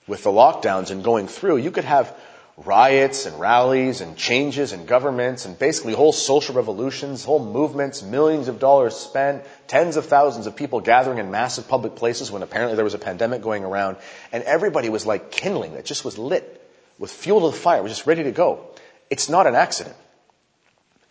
with 0.07 0.23
the 0.23 0.31
lockdowns 0.31 0.91
and 0.91 1.05
going 1.05 1.29
through, 1.29 1.59
you 1.59 1.71
could 1.71 1.85
have 1.85 2.15
riots 2.57 3.25
and 3.27 3.41
rallies 3.41 4.01
and 4.01 4.17
changes 4.17 4.73
in 4.73 4.85
governments 4.85 5.47
and 5.47 5.59
basically 5.59 5.95
whole 5.95 6.13
social 6.13 6.55
revolutions, 6.55 7.25
whole 7.25 7.45
movements, 7.45 8.03
millions 8.03 8.49
of 8.49 8.59
dollars 8.59 8.95
spent, 8.95 9.45
tens 9.67 9.97
of 9.97 10.07
thousands 10.07 10.47
of 10.47 10.57
people 10.57 10.81
gathering 10.81 11.19
in 11.19 11.31
massive 11.31 11.69
public 11.69 11.97
places 11.97 12.31
when 12.31 12.43
apparently 12.43 12.77
there 12.77 12.85
was 12.85 12.95
a 12.95 12.99
pandemic 12.99 13.41
going 13.41 13.65
around 13.65 13.97
and 14.33 14.45
everybody 14.45 14.89
was 14.91 15.07
like 15.07 15.31
kindling. 15.31 15.73
It 15.73 15.87
just 15.87 16.05
was 16.05 16.19
lit 16.19 16.61
with 16.99 17.11
fuel 17.11 17.41
to 17.51 17.57
the 17.57 17.63
fire. 17.63 17.83
Was 17.83 17.93
just 17.93 18.07
ready 18.07 18.25
to 18.25 18.33
go. 18.33 18.67
It's 19.09 19.29
not 19.29 19.47
an 19.47 19.55
accident. 19.55 19.97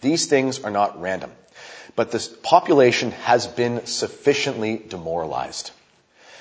These 0.01 0.27
things 0.27 0.63
are 0.63 0.71
not 0.71 1.01
random. 1.01 1.31
But 1.95 2.11
the 2.11 2.29
population 2.43 3.11
has 3.11 3.47
been 3.47 3.85
sufficiently 3.85 4.77
demoralized. 4.77 5.71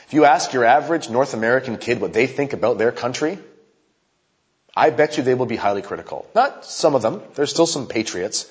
If 0.07 0.15
you 0.15 0.25
ask 0.25 0.53
your 0.53 0.65
average 0.65 1.11
North 1.11 1.35
American 1.35 1.77
kid 1.77 2.00
what 2.00 2.12
they 2.12 2.27
think 2.27 2.53
about 2.53 2.79
their 2.79 2.93
country, 2.93 3.38
I 4.77 4.91
bet 4.91 5.17
you 5.17 5.23
they 5.23 5.35
will 5.35 5.47
be 5.47 5.57
highly 5.57 5.83
critical. 5.83 6.27
Not 6.35 6.65
some 6.65 6.95
of 6.95 7.03
them. 7.03 7.23
There's 7.35 7.50
still 7.50 7.67
some 7.67 7.87
patriots. 7.87 8.49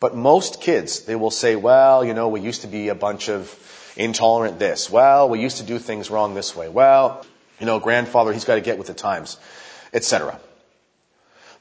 But 0.00 0.14
most 0.14 0.60
kids, 0.60 1.04
they 1.04 1.16
will 1.16 1.30
say, 1.30 1.56
well, 1.56 2.04
you 2.04 2.14
know, 2.14 2.28
we 2.28 2.40
used 2.40 2.62
to 2.62 2.68
be 2.68 2.88
a 2.88 2.94
bunch 2.94 3.28
of 3.28 3.52
intolerant 3.96 4.58
this. 4.58 4.90
Well, 4.90 5.28
we 5.28 5.40
used 5.40 5.58
to 5.58 5.64
do 5.64 5.78
things 5.78 6.10
wrong 6.10 6.34
this 6.34 6.54
way. 6.54 6.68
Well, 6.68 7.24
you 7.58 7.66
know, 7.66 7.80
grandfather, 7.80 8.32
he's 8.32 8.44
got 8.44 8.56
to 8.56 8.60
get 8.60 8.78
with 8.78 8.86
the 8.86 8.94
times, 8.94 9.36
etc. 9.92 10.38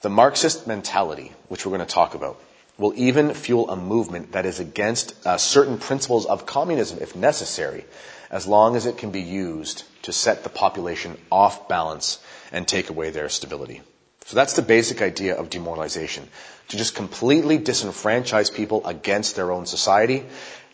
The 0.02 0.10
Marxist 0.10 0.68
mentality, 0.68 1.32
which 1.48 1.66
we're 1.66 1.76
going 1.76 1.88
to 1.88 1.94
talk 1.94 2.14
about, 2.14 2.40
will 2.78 2.94
even 2.96 3.34
fuel 3.34 3.70
a 3.70 3.76
movement 3.76 4.34
that 4.34 4.46
is 4.46 4.60
against 4.60 5.14
uh, 5.26 5.38
certain 5.38 5.78
principles 5.78 6.26
of 6.26 6.46
communism 6.46 7.00
if 7.02 7.16
necessary, 7.16 7.86
as 8.30 8.46
long 8.46 8.76
as 8.76 8.86
it 8.86 8.98
can 8.98 9.12
be 9.12 9.22
used 9.22 9.84
to 10.04 10.14
set 10.14 10.44
the 10.44 10.50
population 10.50 11.18
off 11.32 11.68
balance 11.68 12.20
and 12.52 12.68
take 12.68 12.90
away 12.90 13.10
their 13.10 13.30
stability. 13.30 13.82
So 14.26 14.36
that's 14.36 14.54
the 14.54 14.62
basic 14.62 15.02
idea 15.02 15.36
of 15.36 15.50
demoralization. 15.50 16.28
To 16.70 16.78
just 16.78 16.96
completely 16.96 17.58
disenfranchise 17.58 18.54
people 18.54 18.86
against 18.86 19.36
their 19.38 19.52
own 19.52 19.66
society. 19.66 20.26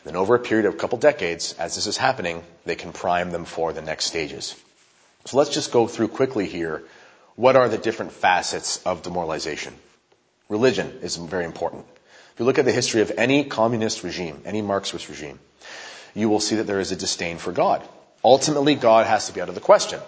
Then 0.04 0.16
over 0.16 0.36
a 0.36 0.40
period 0.40 0.66
of 0.66 0.74
a 0.74 0.78
couple 0.78 0.98
decades, 0.98 1.54
as 1.60 1.76
this 1.76 1.86
is 1.86 1.96
happening, 1.96 2.44
they 2.66 2.76
can 2.76 2.92
prime 2.92 3.32
them 3.32 3.46
for 3.46 3.72
the 3.72 3.82
next 3.82 4.06
stages. 4.06 4.56
So 5.26 5.38
let's 5.38 5.52
just 5.52 5.72
go 5.72 5.88
through 5.88 6.10
quickly 6.10 6.48
here. 6.48 6.84
What 7.36 7.56
are 7.56 7.70
the 7.70 7.78
different 7.78 8.12
facets 8.12 8.82
of 8.84 9.04
demoralization? 9.04 9.74
Religion 10.50 11.00
is 11.02 11.16
very 11.16 11.46
important. 11.46 11.86
If 12.34 12.40
you 12.40 12.46
look 12.46 12.60
at 12.60 12.66
the 12.66 12.72
history 12.72 13.02
of 13.02 13.12
any 13.18 13.44
communist 13.44 14.04
regime, 14.04 14.42
any 14.46 14.62
Marxist 14.62 15.10
regime, 15.10 15.40
you 16.16 16.30
will 16.30 16.40
see 16.40 16.56
that 16.58 16.68
there 16.68 16.80
is 16.80 16.92
a 16.92 16.96
disdain 16.96 17.38
for 17.38 17.52
God. 17.52 17.88
Ultimately, 18.24 18.76
God 18.76 19.06
has 19.06 19.28
to 19.28 19.34
be 19.34 19.42
out 19.42 19.50
of 19.50 19.56
the 19.56 19.62
question. 19.62 20.00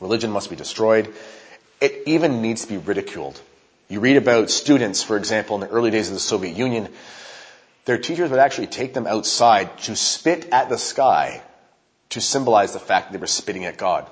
Religion 0.00 0.30
must 0.30 0.50
be 0.50 0.56
destroyed. 0.56 1.12
It 1.80 2.02
even 2.06 2.42
needs 2.42 2.62
to 2.62 2.68
be 2.68 2.78
ridiculed. 2.78 3.40
You 3.88 4.00
read 4.00 4.16
about 4.16 4.50
students, 4.50 5.02
for 5.02 5.16
example, 5.16 5.56
in 5.56 5.60
the 5.60 5.68
early 5.68 5.90
days 5.90 6.08
of 6.08 6.14
the 6.14 6.20
Soviet 6.20 6.56
Union, 6.56 6.88
their 7.84 7.98
teachers 7.98 8.30
would 8.30 8.40
actually 8.40 8.68
take 8.68 8.94
them 8.94 9.06
outside 9.06 9.78
to 9.82 9.94
spit 9.94 10.48
at 10.52 10.68
the 10.68 10.78
sky 10.78 11.42
to 12.10 12.20
symbolize 12.20 12.72
the 12.72 12.78
fact 12.78 13.08
that 13.08 13.12
they 13.12 13.20
were 13.20 13.26
spitting 13.26 13.64
at 13.64 13.76
God. 13.76 14.08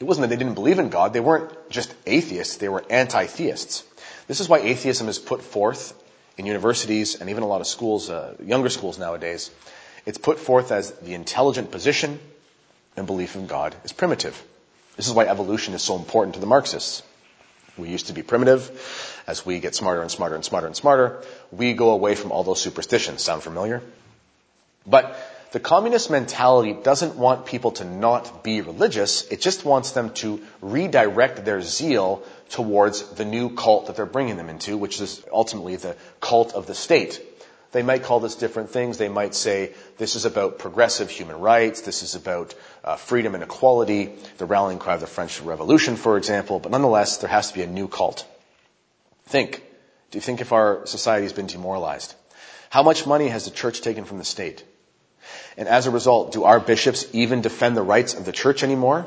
It 0.00 0.04
wasn't 0.04 0.22
that 0.22 0.28
they 0.28 0.42
didn't 0.42 0.54
believe 0.54 0.78
in 0.78 0.90
God, 0.90 1.12
they 1.12 1.20
weren't 1.20 1.70
just 1.70 1.92
atheists, 2.06 2.56
they 2.56 2.68
were 2.68 2.84
anti-theists. 2.88 3.82
This 4.28 4.40
is 4.40 4.48
why 4.48 4.58
atheism 4.58 5.08
is 5.08 5.18
put 5.18 5.42
forth 5.42 5.94
in 6.36 6.46
universities 6.46 7.16
and 7.20 7.30
even 7.30 7.42
a 7.42 7.46
lot 7.46 7.60
of 7.60 7.66
schools, 7.66 8.10
uh, 8.10 8.36
younger 8.44 8.68
schools 8.68 8.98
nowadays. 8.98 9.50
It's 10.06 10.18
put 10.18 10.38
forth 10.38 10.70
as 10.70 10.92
the 10.92 11.14
intelligent 11.14 11.70
position 11.70 12.20
and 12.96 13.06
belief 13.06 13.34
in 13.36 13.46
God 13.46 13.74
is 13.84 13.92
primitive. 13.92 14.40
This 14.96 15.08
is 15.08 15.14
why 15.14 15.24
evolution 15.24 15.74
is 15.74 15.82
so 15.82 15.96
important 15.96 16.34
to 16.34 16.40
the 16.40 16.46
Marxists. 16.46 17.02
We 17.78 17.88
used 17.88 18.08
to 18.08 18.12
be 18.12 18.22
primitive. 18.22 19.22
As 19.26 19.46
we 19.46 19.60
get 19.60 19.74
smarter 19.74 20.02
and 20.02 20.10
smarter 20.10 20.34
and 20.34 20.44
smarter 20.44 20.66
and 20.66 20.76
smarter, 20.76 21.22
we 21.50 21.72
go 21.72 21.90
away 21.90 22.14
from 22.14 22.32
all 22.32 22.44
those 22.44 22.60
superstitions. 22.60 23.22
Sound 23.22 23.42
familiar? 23.42 23.82
But 24.86 25.16
the 25.50 25.60
communist 25.60 26.10
mentality 26.10 26.74
doesn't 26.74 27.16
want 27.16 27.46
people 27.46 27.72
to 27.72 27.84
not 27.84 28.44
be 28.44 28.60
religious. 28.60 29.26
It 29.28 29.40
just 29.40 29.64
wants 29.64 29.92
them 29.92 30.10
to 30.14 30.40
redirect 30.60 31.44
their 31.44 31.62
zeal 31.62 32.22
towards 32.50 33.02
the 33.14 33.24
new 33.24 33.54
cult 33.54 33.86
that 33.86 33.96
they're 33.96 34.06
bringing 34.06 34.36
them 34.36 34.50
into, 34.50 34.76
which 34.76 35.00
is 35.00 35.24
ultimately 35.32 35.76
the 35.76 35.96
cult 36.20 36.54
of 36.54 36.66
the 36.66 36.74
state. 36.74 37.22
They 37.72 37.82
might 37.82 38.02
call 38.02 38.20
this 38.20 38.34
different 38.34 38.70
things. 38.70 38.96
They 38.96 39.08
might 39.08 39.34
say 39.34 39.72
this 39.98 40.16
is 40.16 40.24
about 40.24 40.58
progressive 40.58 41.10
human 41.10 41.38
rights. 41.40 41.82
This 41.82 42.02
is 42.02 42.14
about 42.14 42.54
uh, 42.82 42.96
freedom 42.96 43.34
and 43.34 43.42
equality, 43.42 44.14
the 44.38 44.46
rallying 44.46 44.78
cry 44.78 44.94
of 44.94 45.00
the 45.00 45.06
French 45.06 45.40
Revolution, 45.40 45.96
for 45.96 46.16
example. 46.16 46.60
But 46.60 46.72
nonetheless, 46.72 47.18
there 47.18 47.28
has 47.28 47.48
to 47.48 47.54
be 47.54 47.62
a 47.62 47.66
new 47.66 47.88
cult. 47.88 48.26
Think. 49.26 49.62
Do 50.10 50.16
you 50.16 50.22
think 50.22 50.40
if 50.40 50.52
our 50.52 50.86
society 50.86 51.24
has 51.24 51.34
been 51.34 51.46
demoralized? 51.46 52.14
How 52.70 52.82
much 52.82 53.06
money 53.06 53.28
has 53.28 53.44
the 53.44 53.50
church 53.50 53.82
taken 53.82 54.04
from 54.06 54.16
the 54.16 54.24
state? 54.24 54.64
And 55.56 55.68
as 55.68 55.86
a 55.86 55.90
result, 55.90 56.32
do 56.32 56.44
our 56.44 56.60
bishops 56.60 57.06
even 57.12 57.40
defend 57.40 57.76
the 57.76 57.82
rights 57.82 58.14
of 58.14 58.24
the 58.24 58.32
church 58.32 58.62
anymore? 58.62 59.06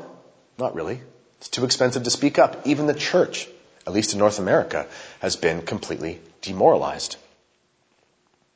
Not 0.58 0.74
really. 0.74 1.00
It's 1.38 1.48
too 1.48 1.64
expensive 1.64 2.04
to 2.04 2.10
speak 2.10 2.38
up. 2.38 2.66
Even 2.66 2.86
the 2.86 2.94
church, 2.94 3.48
at 3.86 3.92
least 3.92 4.12
in 4.12 4.18
North 4.18 4.38
America, 4.38 4.86
has 5.20 5.36
been 5.36 5.62
completely 5.62 6.20
demoralized. 6.40 7.16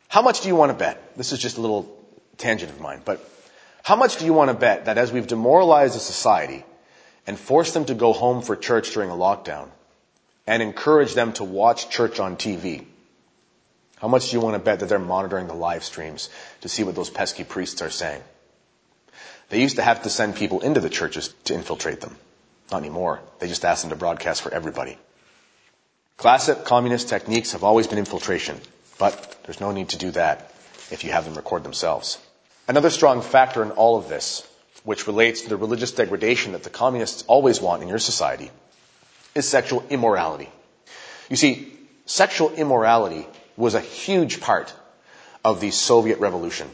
How 0.08 0.22
much 0.22 0.40
do 0.40 0.48
you 0.48 0.56
want 0.56 0.70
to 0.70 0.78
bet? 0.78 1.16
This 1.16 1.32
is 1.32 1.38
just 1.38 1.58
a 1.58 1.60
little 1.60 1.92
tangent 2.38 2.70
of 2.70 2.80
mine, 2.80 3.00
but 3.04 3.28
how 3.82 3.96
much 3.96 4.18
do 4.18 4.24
you 4.24 4.32
want 4.32 4.50
to 4.50 4.54
bet 4.54 4.86
that 4.86 4.98
as 4.98 5.12
we've 5.12 5.26
demoralized 5.26 5.96
a 5.96 6.00
society 6.00 6.64
and 7.26 7.38
forced 7.38 7.74
them 7.74 7.84
to 7.86 7.94
go 7.94 8.12
home 8.12 8.42
for 8.42 8.56
church 8.56 8.92
during 8.92 9.10
a 9.10 9.14
lockdown 9.14 9.68
and 10.46 10.62
encourage 10.62 11.14
them 11.14 11.32
to 11.34 11.44
watch 11.44 11.90
church 11.90 12.20
on 12.20 12.36
TV, 12.36 12.84
how 14.00 14.08
much 14.08 14.30
do 14.30 14.36
you 14.36 14.40
want 14.40 14.54
to 14.54 14.58
bet 14.58 14.80
that 14.80 14.88
they're 14.88 14.98
monitoring 14.98 15.46
the 15.46 15.54
live 15.54 15.84
streams 15.84 16.28
to 16.60 16.68
see 16.68 16.84
what 16.84 16.94
those 16.94 17.10
pesky 17.10 17.44
priests 17.44 17.80
are 17.82 17.90
saying? 17.90 18.22
They 19.48 19.60
used 19.60 19.76
to 19.76 19.82
have 19.82 20.02
to 20.02 20.10
send 20.10 20.36
people 20.36 20.60
into 20.60 20.80
the 20.80 20.90
churches 20.90 21.32
to 21.44 21.54
infiltrate 21.54 22.00
them. 22.00 22.16
Not 22.70 22.78
anymore. 22.78 23.20
They 23.38 23.48
just 23.48 23.64
ask 23.64 23.82
them 23.82 23.90
to 23.90 23.96
broadcast 23.96 24.42
for 24.42 24.52
everybody. 24.52 24.98
Classic 26.16 26.64
communist 26.64 27.08
techniques 27.08 27.52
have 27.52 27.62
always 27.62 27.86
been 27.86 27.98
infiltration. 27.98 28.60
But 28.98 29.36
there's 29.44 29.60
no 29.60 29.72
need 29.72 29.90
to 29.90 29.98
do 29.98 30.10
that 30.12 30.52
if 30.90 31.04
you 31.04 31.12
have 31.12 31.24
them 31.24 31.34
record 31.34 31.62
themselves. 31.62 32.18
Another 32.68 32.90
strong 32.90 33.22
factor 33.22 33.62
in 33.62 33.70
all 33.72 33.96
of 33.96 34.08
this, 34.08 34.46
which 34.84 35.06
relates 35.06 35.42
to 35.42 35.48
the 35.48 35.56
religious 35.56 35.92
degradation 35.92 36.52
that 36.52 36.62
the 36.62 36.70
communists 36.70 37.22
always 37.26 37.60
want 37.60 37.82
in 37.82 37.88
your 37.88 37.98
society, 37.98 38.50
is 39.34 39.48
sexual 39.48 39.84
immorality. 39.90 40.48
You 41.28 41.36
see, 41.36 41.72
sexual 42.06 42.52
immorality 42.52 43.26
was 43.56 43.74
a 43.74 43.80
huge 43.80 44.40
part 44.40 44.72
of 45.44 45.60
the 45.60 45.70
Soviet 45.70 46.18
revolution. 46.18 46.68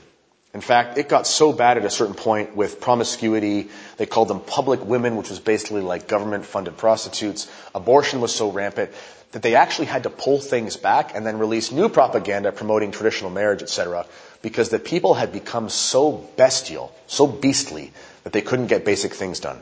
In 0.55 0.61
fact, 0.61 0.99
it 0.99 1.09
got 1.09 1.27
so 1.27 1.53
bad 1.53 1.79
at 1.79 1.85
a 1.85 1.91
certain 1.91 2.15
point 2.15 2.55
with 2.55 2.81
promiscuity. 2.81 3.71
They 3.97 4.05
called 4.05 4.29
them 4.29 4.41
public 4.41 4.85
women, 4.85 5.17
which 5.17 5.31
was 5.31 5.41
basically 5.41 5.81
like 5.81 6.09
government 6.09 6.45
funded 6.45 6.77
prostitutes. 6.77 7.51
Abortion 7.75 8.21
was 8.21 8.35
so 8.35 8.51
rampant 8.51 8.91
that 9.33 9.41
they 9.43 9.55
actually 9.55 9.87
had 9.87 10.03
to 10.03 10.11
pull 10.11 10.39
things 10.39 10.77
back 10.77 11.15
and 11.15 11.25
then 11.25 11.39
release 11.39 11.73
new 11.73 11.89
propaganda 11.89 12.53
promoting 12.53 12.91
traditional 12.93 13.31
marriage, 13.31 13.63
etc., 13.63 14.05
because 14.43 14.69
the 14.69 14.79
people 14.79 15.15
had 15.15 15.33
become 15.33 15.71
so 15.71 16.29
bestial, 16.37 16.95
so 17.07 17.27
beastly, 17.27 17.93
that 18.25 18.33
they 18.35 18.43
couldn't 18.43 18.67
get 18.67 18.85
basic 18.85 19.15
things 19.15 19.41
done. 19.41 19.59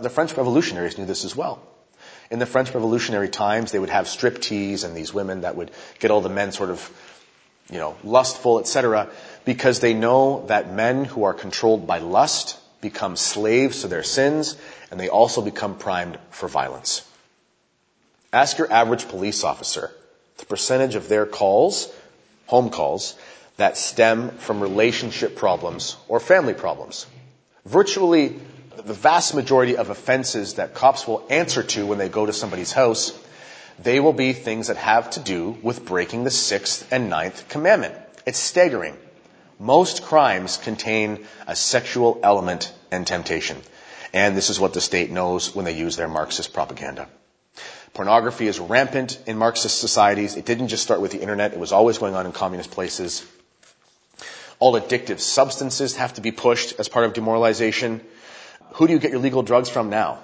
The 0.00 0.10
French 0.10 0.36
revolutionaries 0.36 0.98
knew 0.98 1.06
this 1.06 1.24
as 1.24 1.34
well. 1.34 1.60
In 2.30 2.38
the 2.38 2.46
French 2.46 2.72
revolutionary 2.72 3.28
times, 3.28 3.72
they 3.72 3.78
would 3.78 3.90
have 3.90 4.06
strip 4.06 4.40
tease 4.40 4.84
and 4.84 4.96
these 4.96 5.12
women 5.12 5.40
that 5.40 5.56
would 5.56 5.70
get 5.98 6.10
all 6.10 6.20
the 6.20 6.28
men 6.28 6.52
sort 6.52 6.70
of, 6.70 6.90
you 7.70 7.78
know, 7.78 7.96
lustful, 8.04 8.60
etc 8.60 9.10
because 9.44 9.80
they 9.80 9.94
know 9.94 10.44
that 10.46 10.72
men 10.72 11.04
who 11.04 11.24
are 11.24 11.34
controlled 11.34 11.86
by 11.86 11.98
lust 11.98 12.58
become 12.80 13.16
slaves 13.16 13.82
to 13.82 13.88
their 13.88 14.02
sins 14.02 14.56
and 14.90 14.98
they 14.98 15.08
also 15.08 15.42
become 15.42 15.76
primed 15.76 16.18
for 16.30 16.48
violence. 16.48 17.06
Ask 18.32 18.58
your 18.58 18.72
average 18.72 19.08
police 19.08 19.44
officer 19.44 19.90
the 20.38 20.46
percentage 20.46 20.94
of 20.94 21.08
their 21.08 21.26
calls, 21.26 21.92
home 22.46 22.70
calls, 22.70 23.14
that 23.58 23.76
stem 23.76 24.30
from 24.38 24.60
relationship 24.60 25.36
problems 25.36 25.96
or 26.08 26.18
family 26.18 26.54
problems. 26.54 27.06
Virtually 27.66 28.40
the 28.76 28.94
vast 28.94 29.34
majority 29.34 29.76
of 29.76 29.90
offenses 29.90 30.54
that 30.54 30.74
cops 30.74 31.06
will 31.06 31.26
answer 31.28 31.62
to 31.62 31.86
when 31.86 31.98
they 31.98 32.08
go 32.08 32.26
to 32.26 32.32
somebody's 32.32 32.72
house, 32.72 33.18
they 33.82 34.00
will 34.00 34.12
be 34.12 34.32
things 34.32 34.68
that 34.68 34.76
have 34.76 35.10
to 35.10 35.20
do 35.20 35.56
with 35.62 35.84
breaking 35.84 36.24
the 36.24 36.30
sixth 36.30 36.92
and 36.92 37.08
ninth 37.10 37.48
commandment. 37.48 37.94
It's 38.26 38.38
staggering. 38.38 38.96
Most 39.58 40.02
crimes 40.02 40.56
contain 40.56 41.26
a 41.46 41.56
sexual 41.56 42.20
element 42.22 42.72
and 42.90 43.06
temptation. 43.06 43.58
And 44.12 44.36
this 44.36 44.50
is 44.50 44.58
what 44.58 44.72
the 44.72 44.80
state 44.80 45.10
knows 45.10 45.54
when 45.54 45.64
they 45.64 45.76
use 45.76 45.96
their 45.96 46.08
Marxist 46.08 46.52
propaganda. 46.52 47.08
Pornography 47.92 48.46
is 48.46 48.58
rampant 48.58 49.18
in 49.26 49.36
Marxist 49.36 49.78
societies. 49.78 50.36
It 50.36 50.46
didn't 50.46 50.68
just 50.68 50.82
start 50.82 51.00
with 51.00 51.10
the 51.10 51.20
internet. 51.20 51.52
It 51.52 51.58
was 51.58 51.72
always 51.72 51.98
going 51.98 52.14
on 52.14 52.26
in 52.26 52.32
communist 52.32 52.70
places. 52.70 53.26
All 54.58 54.78
addictive 54.78 55.20
substances 55.20 55.96
have 55.96 56.14
to 56.14 56.20
be 56.20 56.32
pushed 56.32 56.78
as 56.78 56.88
part 56.88 57.06
of 57.06 57.14
demoralization. 57.14 58.00
Who 58.74 58.86
do 58.86 58.92
you 58.92 58.98
get 58.98 59.10
your 59.10 59.20
legal 59.20 59.42
drugs 59.42 59.68
from 59.68 59.90
now? 59.90 60.18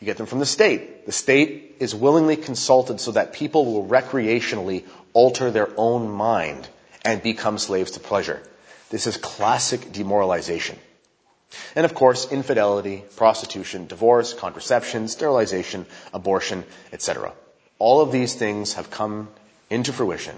You 0.00 0.06
get 0.06 0.16
them 0.16 0.26
from 0.26 0.40
the 0.40 0.46
state. 0.46 1.06
The 1.06 1.12
state 1.12 1.76
is 1.78 1.94
willingly 1.94 2.36
consulted 2.36 3.00
so 3.00 3.12
that 3.12 3.32
people 3.32 3.64
will 3.66 3.86
recreationally 3.86 4.84
alter 5.12 5.50
their 5.50 5.68
own 5.76 6.10
mind 6.10 6.68
and 7.04 7.22
become 7.22 7.58
slaves 7.58 7.92
to 7.92 8.00
pleasure. 8.00 8.42
This 8.90 9.06
is 9.06 9.16
classic 9.16 9.92
demoralization. 9.92 10.78
And 11.76 11.84
of 11.84 11.94
course, 11.94 12.30
infidelity, 12.32 13.04
prostitution, 13.16 13.86
divorce, 13.86 14.32
contraception, 14.34 15.08
sterilization, 15.08 15.86
abortion, 16.12 16.64
etc. 16.92 17.32
All 17.78 18.00
of 18.00 18.10
these 18.12 18.34
things 18.34 18.74
have 18.74 18.90
come 18.90 19.28
into 19.70 19.92
fruition 19.92 20.36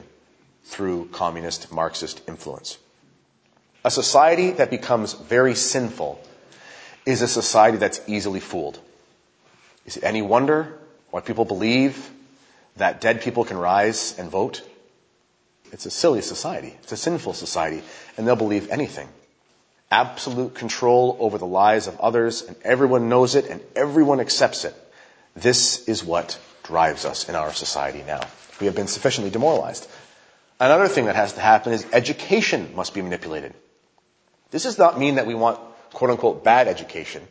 through 0.65 1.09
communist 1.13 1.73
Marxist 1.73 2.21
influence. 2.29 2.79
A 3.85 3.91
society 3.91 4.51
that 4.53 4.71
becomes 4.71 5.13
very 5.13 5.55
sinful 5.55 6.21
is 7.07 7.23
a 7.23 7.29
society 7.29 7.79
that's 7.79 8.01
easily 8.07 8.41
fooled. 8.41 8.79
Is 9.87 9.97
it 9.97 10.05
any 10.05 10.23
wonder 10.23 10.79
why 11.11 11.21
people 11.21 11.45
believe 11.45 12.11
that 12.77 13.01
dead 13.01 13.21
people 13.21 13.45
can 13.45 13.59
rise 13.59 14.19
and 14.19 14.31
vote? 14.31 14.63
It's 15.73 15.87
a 15.87 15.91
silly 15.91 16.23
society. 16.23 16.75
It's 16.83 16.93
a 16.93 16.97
sinful 16.97 17.35
society, 17.35 17.83
and 18.17 18.27
they'll 18.27 18.37
believe 18.37 18.71
anything. 18.71 19.09
Absolute 19.91 20.55
control 20.55 21.17
over 21.21 21.37
the 21.37 21.47
lives 21.47 21.87
of 21.87 22.01
others, 22.01 22.43
and 22.43 22.57
everyone 22.65 23.09
knows 23.09 23.35
it, 23.35 23.47
and 23.47 23.61
everyone 23.77 24.21
accepts 24.21 24.65
it. 24.65 24.75
This 25.37 25.87
is 25.89 26.05
what 26.05 26.39
drives 26.63 27.05
us 27.05 27.29
in 27.29 27.35
our 27.35 27.53
society 27.53 28.03
now. 28.07 28.21
We 28.61 28.67
have 28.67 28.75
been 28.75 28.87
sufficiently 28.87 29.31
demoralized. 29.31 29.89
Another 30.61 30.89
thing 30.89 31.07
that 31.07 31.17
has 31.17 31.33
to 31.35 31.41
happen 31.41 31.73
is 31.73 31.85
education 31.93 32.75
must 32.75 32.95
be 32.95 33.03
manipulated. 33.03 33.53
This 34.51 34.63
does 34.63 34.79
not 34.79 34.99
mean 34.99 35.17
that 35.17 35.27
we 35.27 35.35
want 35.35 35.59
quote 35.95 36.11
unquote 36.11 36.45
bad 36.45 36.69
education. 36.69 37.27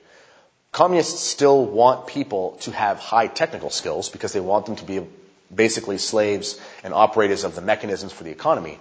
Communists 0.72 1.20
still 1.20 1.63
want 1.63 2.08
people 2.08 2.58
to 2.62 2.72
have 2.72 2.98
high 2.98 3.27
technical 3.27 3.70
skills 3.70 4.10
because 4.10 4.34
they 4.34 4.39
want 4.39 4.65
them 4.65 4.75
to 4.77 4.86
be 4.86 5.05
basically 5.53 6.00
slaves 6.00 6.60
and 6.84 6.93
operators 6.93 7.43
of 7.43 7.53
the 7.53 7.62
mechanisms 7.62 8.12
for 8.12 8.24
the 8.24 8.32
economy. 8.32 8.79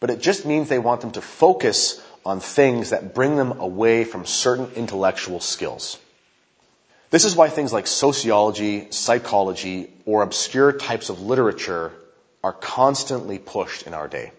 But 0.00 0.08
it 0.08 0.22
just 0.22 0.46
means 0.46 0.68
they 0.68 0.78
want 0.78 1.02
them 1.02 1.12
to 1.12 1.20
focus 1.20 2.00
on 2.24 2.40
things 2.40 2.90
that 2.90 3.14
bring 3.14 3.36
them 3.36 3.60
away 3.60 4.04
from 4.04 4.24
certain 4.24 4.70
intellectual 4.74 5.40
skills. 5.40 5.98
This 7.10 7.26
is 7.26 7.36
why 7.36 7.50
things 7.50 7.72
like 7.72 7.86
sociology, 7.86 8.90
psychology, 8.90 9.90
or 10.06 10.22
obscure 10.22 10.72
types 10.72 11.10
of 11.10 11.20
literature 11.20 11.92
are 12.42 12.54
constantly 12.54 13.38
pushed 13.38 13.86
in 13.86 13.92
our 13.92 14.08
day. 14.08 14.32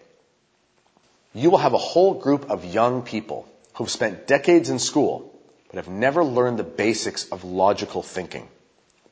You 1.32 1.50
will 1.50 1.58
have 1.58 1.74
a 1.74 1.78
whole 1.78 2.14
group 2.14 2.50
of 2.50 2.64
young 2.64 3.02
people 3.02 3.48
who've 3.74 3.90
spent 3.90 4.26
decades 4.26 4.70
in 4.70 4.78
school 4.78 5.30
but 5.68 5.76
have 5.76 5.92
never 5.92 6.24
learned 6.24 6.58
the 6.58 6.64
basics 6.64 7.28
of 7.30 7.44
logical 7.44 8.02
thinking, 8.02 8.48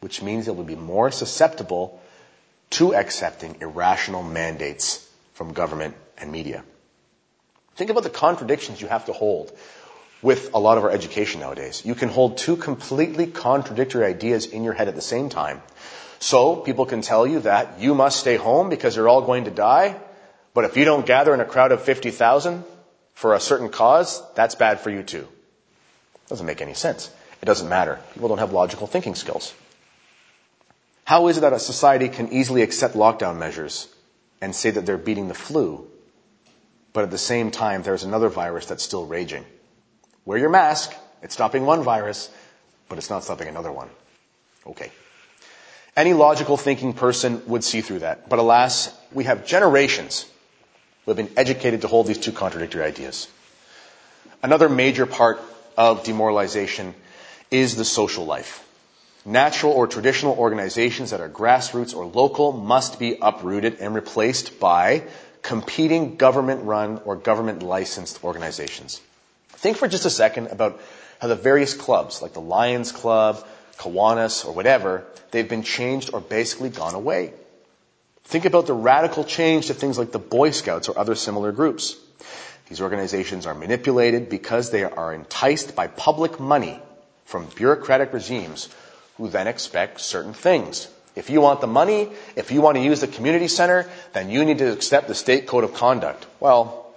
which 0.00 0.22
means 0.22 0.46
they 0.46 0.52
will 0.52 0.64
be 0.64 0.76
more 0.76 1.10
susceptible 1.10 2.00
to 2.70 2.94
accepting 2.94 3.56
irrational 3.60 4.22
mandates 4.22 5.08
from 5.34 5.52
government 5.52 5.96
and 6.18 6.30
media. 6.30 6.62
Think 7.74 7.90
about 7.90 8.04
the 8.04 8.10
contradictions 8.10 8.80
you 8.80 8.86
have 8.86 9.06
to 9.06 9.12
hold 9.12 9.50
with 10.22 10.54
a 10.54 10.58
lot 10.60 10.78
of 10.78 10.84
our 10.84 10.90
education 10.90 11.40
nowadays. 11.40 11.82
You 11.84 11.96
can 11.96 12.08
hold 12.08 12.38
two 12.38 12.56
completely 12.56 13.26
contradictory 13.26 14.04
ideas 14.04 14.46
in 14.46 14.62
your 14.62 14.72
head 14.72 14.88
at 14.88 14.94
the 14.94 15.02
same 15.02 15.28
time. 15.28 15.60
So 16.20 16.54
people 16.54 16.86
can 16.86 17.02
tell 17.02 17.26
you 17.26 17.40
that 17.40 17.80
you 17.80 17.96
must 17.96 18.20
stay 18.20 18.36
home 18.36 18.68
because 18.68 18.94
you're 18.94 19.08
all 19.08 19.22
going 19.22 19.44
to 19.46 19.50
die, 19.50 19.96
but 20.54 20.64
if 20.64 20.76
you 20.76 20.84
don't 20.84 21.04
gather 21.04 21.34
in 21.34 21.40
a 21.40 21.44
crowd 21.44 21.72
of 21.72 21.82
50,000 21.82 22.62
for 23.14 23.34
a 23.34 23.40
certain 23.40 23.68
cause, 23.68 24.22
that's 24.34 24.54
bad 24.54 24.80
for 24.80 24.90
you 24.90 25.02
too. 25.02 25.28
Doesn't 26.28 26.46
make 26.46 26.62
any 26.62 26.74
sense. 26.74 27.10
It 27.40 27.46
doesn't 27.46 27.68
matter. 27.68 27.98
People 28.14 28.28
don't 28.28 28.38
have 28.38 28.52
logical 28.52 28.86
thinking 28.86 29.14
skills. 29.14 29.54
How 31.04 31.28
is 31.28 31.38
it 31.38 31.40
that 31.40 31.52
a 31.52 31.58
society 31.58 32.08
can 32.08 32.32
easily 32.32 32.62
accept 32.62 32.94
lockdown 32.94 33.38
measures 33.38 33.88
and 34.40 34.54
say 34.54 34.70
that 34.70 34.86
they're 34.86 34.98
beating 34.98 35.28
the 35.28 35.34
flu, 35.34 35.86
but 36.92 37.04
at 37.04 37.10
the 37.10 37.18
same 37.18 37.50
time 37.50 37.82
there's 37.82 38.04
another 38.04 38.28
virus 38.28 38.66
that's 38.66 38.82
still 38.82 39.04
raging? 39.04 39.44
Wear 40.24 40.38
your 40.38 40.50
mask. 40.50 40.94
It's 41.22 41.34
stopping 41.34 41.66
one 41.66 41.82
virus, 41.82 42.30
but 42.88 42.98
it's 42.98 43.10
not 43.10 43.24
stopping 43.24 43.48
another 43.48 43.72
one. 43.72 43.88
Okay. 44.66 44.90
Any 45.96 46.14
logical 46.14 46.56
thinking 46.56 46.92
person 46.92 47.42
would 47.46 47.64
see 47.64 47.80
through 47.80 48.00
that. 48.00 48.28
But 48.28 48.38
alas, 48.38 48.96
we 49.12 49.24
have 49.24 49.44
generations 49.44 50.26
who 51.04 51.10
have 51.10 51.16
been 51.16 51.36
educated 51.36 51.82
to 51.82 51.88
hold 51.88 52.06
these 52.06 52.18
two 52.18 52.32
contradictory 52.32 52.82
ideas. 52.82 53.28
Another 54.42 54.68
major 54.68 55.06
part 55.06 55.40
of 55.76 56.04
demoralization 56.04 56.94
is 57.50 57.76
the 57.76 57.84
social 57.84 58.24
life. 58.24 58.66
Natural 59.24 59.72
or 59.72 59.86
traditional 59.86 60.36
organizations 60.36 61.10
that 61.10 61.20
are 61.20 61.28
grassroots 61.28 61.94
or 61.94 62.04
local 62.06 62.52
must 62.52 62.98
be 62.98 63.16
uprooted 63.20 63.78
and 63.80 63.94
replaced 63.94 64.58
by 64.58 65.04
competing 65.42 66.16
government 66.16 66.64
run 66.64 67.00
or 67.04 67.16
government 67.16 67.62
licensed 67.62 68.24
organizations. 68.24 69.00
Think 69.50 69.76
for 69.76 69.86
just 69.86 70.06
a 70.06 70.10
second 70.10 70.48
about 70.48 70.80
how 71.20 71.28
the 71.28 71.36
various 71.36 71.74
clubs, 71.74 72.20
like 72.20 72.32
the 72.32 72.40
Lions 72.40 72.90
Club, 72.90 73.46
Kiwanis, 73.78 74.44
or 74.44 74.52
whatever, 74.52 75.04
they've 75.30 75.48
been 75.48 75.62
changed 75.62 76.10
or 76.12 76.20
basically 76.20 76.68
gone 76.68 76.94
away. 76.94 77.32
Think 78.24 78.44
about 78.44 78.66
the 78.66 78.74
radical 78.74 79.24
change 79.24 79.66
to 79.66 79.74
things 79.74 79.98
like 79.98 80.12
the 80.12 80.18
Boy 80.18 80.50
Scouts 80.50 80.88
or 80.88 80.98
other 80.98 81.14
similar 81.14 81.52
groups. 81.52 81.96
These 82.68 82.80
organizations 82.80 83.46
are 83.46 83.54
manipulated 83.54 84.28
because 84.30 84.70
they 84.70 84.84
are 84.84 85.12
enticed 85.12 85.76
by 85.76 85.88
public 85.88 86.40
money 86.40 86.80
from 87.26 87.46
bureaucratic 87.54 88.12
regimes 88.12 88.68
who 89.16 89.28
then 89.28 89.46
expect 89.46 90.00
certain 90.00 90.32
things. 90.32 90.88
If 91.14 91.28
you 91.28 91.42
want 91.42 91.60
the 91.60 91.66
money, 91.66 92.08
if 92.36 92.50
you 92.50 92.62
want 92.62 92.78
to 92.78 92.82
use 92.82 93.00
the 93.00 93.08
community 93.08 93.48
center, 93.48 93.90
then 94.14 94.30
you 94.30 94.44
need 94.44 94.58
to 94.58 94.72
accept 94.72 95.08
the 95.08 95.14
state 95.14 95.46
code 95.46 95.64
of 95.64 95.74
conduct. 95.74 96.26
Well, 96.40 96.94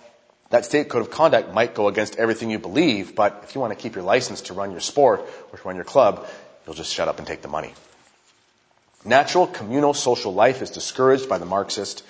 that 0.52 0.64
state 0.64 0.88
code 0.88 1.02
of 1.02 1.12
conduct 1.12 1.54
might 1.54 1.74
go 1.76 1.90
against 1.90 2.16
everything 2.16 2.50
you 2.50 2.60
believe, 2.60 3.16
but 3.16 3.42
if 3.44 3.56
you 3.56 3.62
want 3.62 3.74
to 3.74 3.80
keep 3.80 3.96
your 3.96 4.06
license 4.06 4.42
to 4.42 4.54
run 4.54 4.72
your 4.72 4.80
sport 4.80 5.22
or 5.52 5.58
to 5.58 5.68
run 5.68 5.76
your 5.76 5.84
club, 5.84 6.26
you'll 6.66 6.76
just 6.76 6.94
shut 6.94 7.10
up 7.10 7.18
and 7.18 7.28
take 7.28 7.42
the 7.42 7.50
money. 7.50 7.74
Natural 9.06 9.46
communal 9.46 9.94
social 9.94 10.34
life 10.34 10.64
is 10.64 10.72
discouraged 10.72 11.30
by 11.30 11.38
the 11.38 11.46
Marxist, 11.46 12.04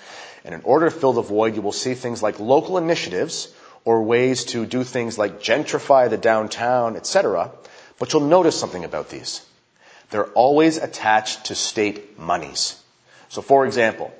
and 0.46 0.54
in 0.54 0.62
order 0.62 0.88
to 0.88 0.96
fill 0.96 1.12
the 1.12 1.20
void, 1.20 1.54
you 1.54 1.60
will 1.60 1.72
see 1.72 1.92
things 1.92 2.22
like 2.22 2.40
local 2.40 2.78
initiatives 2.78 3.52
or 3.84 4.02
ways 4.02 4.44
to 4.46 4.64
do 4.64 4.82
things 4.82 5.18
like 5.18 5.40
gentrify 5.40 6.08
the 6.08 6.16
downtown, 6.16 6.96
etc. 6.96 7.50
But 7.98 8.12
you'll 8.12 8.22
notice 8.22 8.58
something 8.58 8.84
about 8.84 9.10
these. 9.10 9.44
They're 10.10 10.32
always 10.32 10.78
attached 10.78 11.46
to 11.46 11.54
state 11.54 12.18
monies. 12.18 12.80
So 13.28 13.42
for 13.42 13.66
example, 13.66 14.10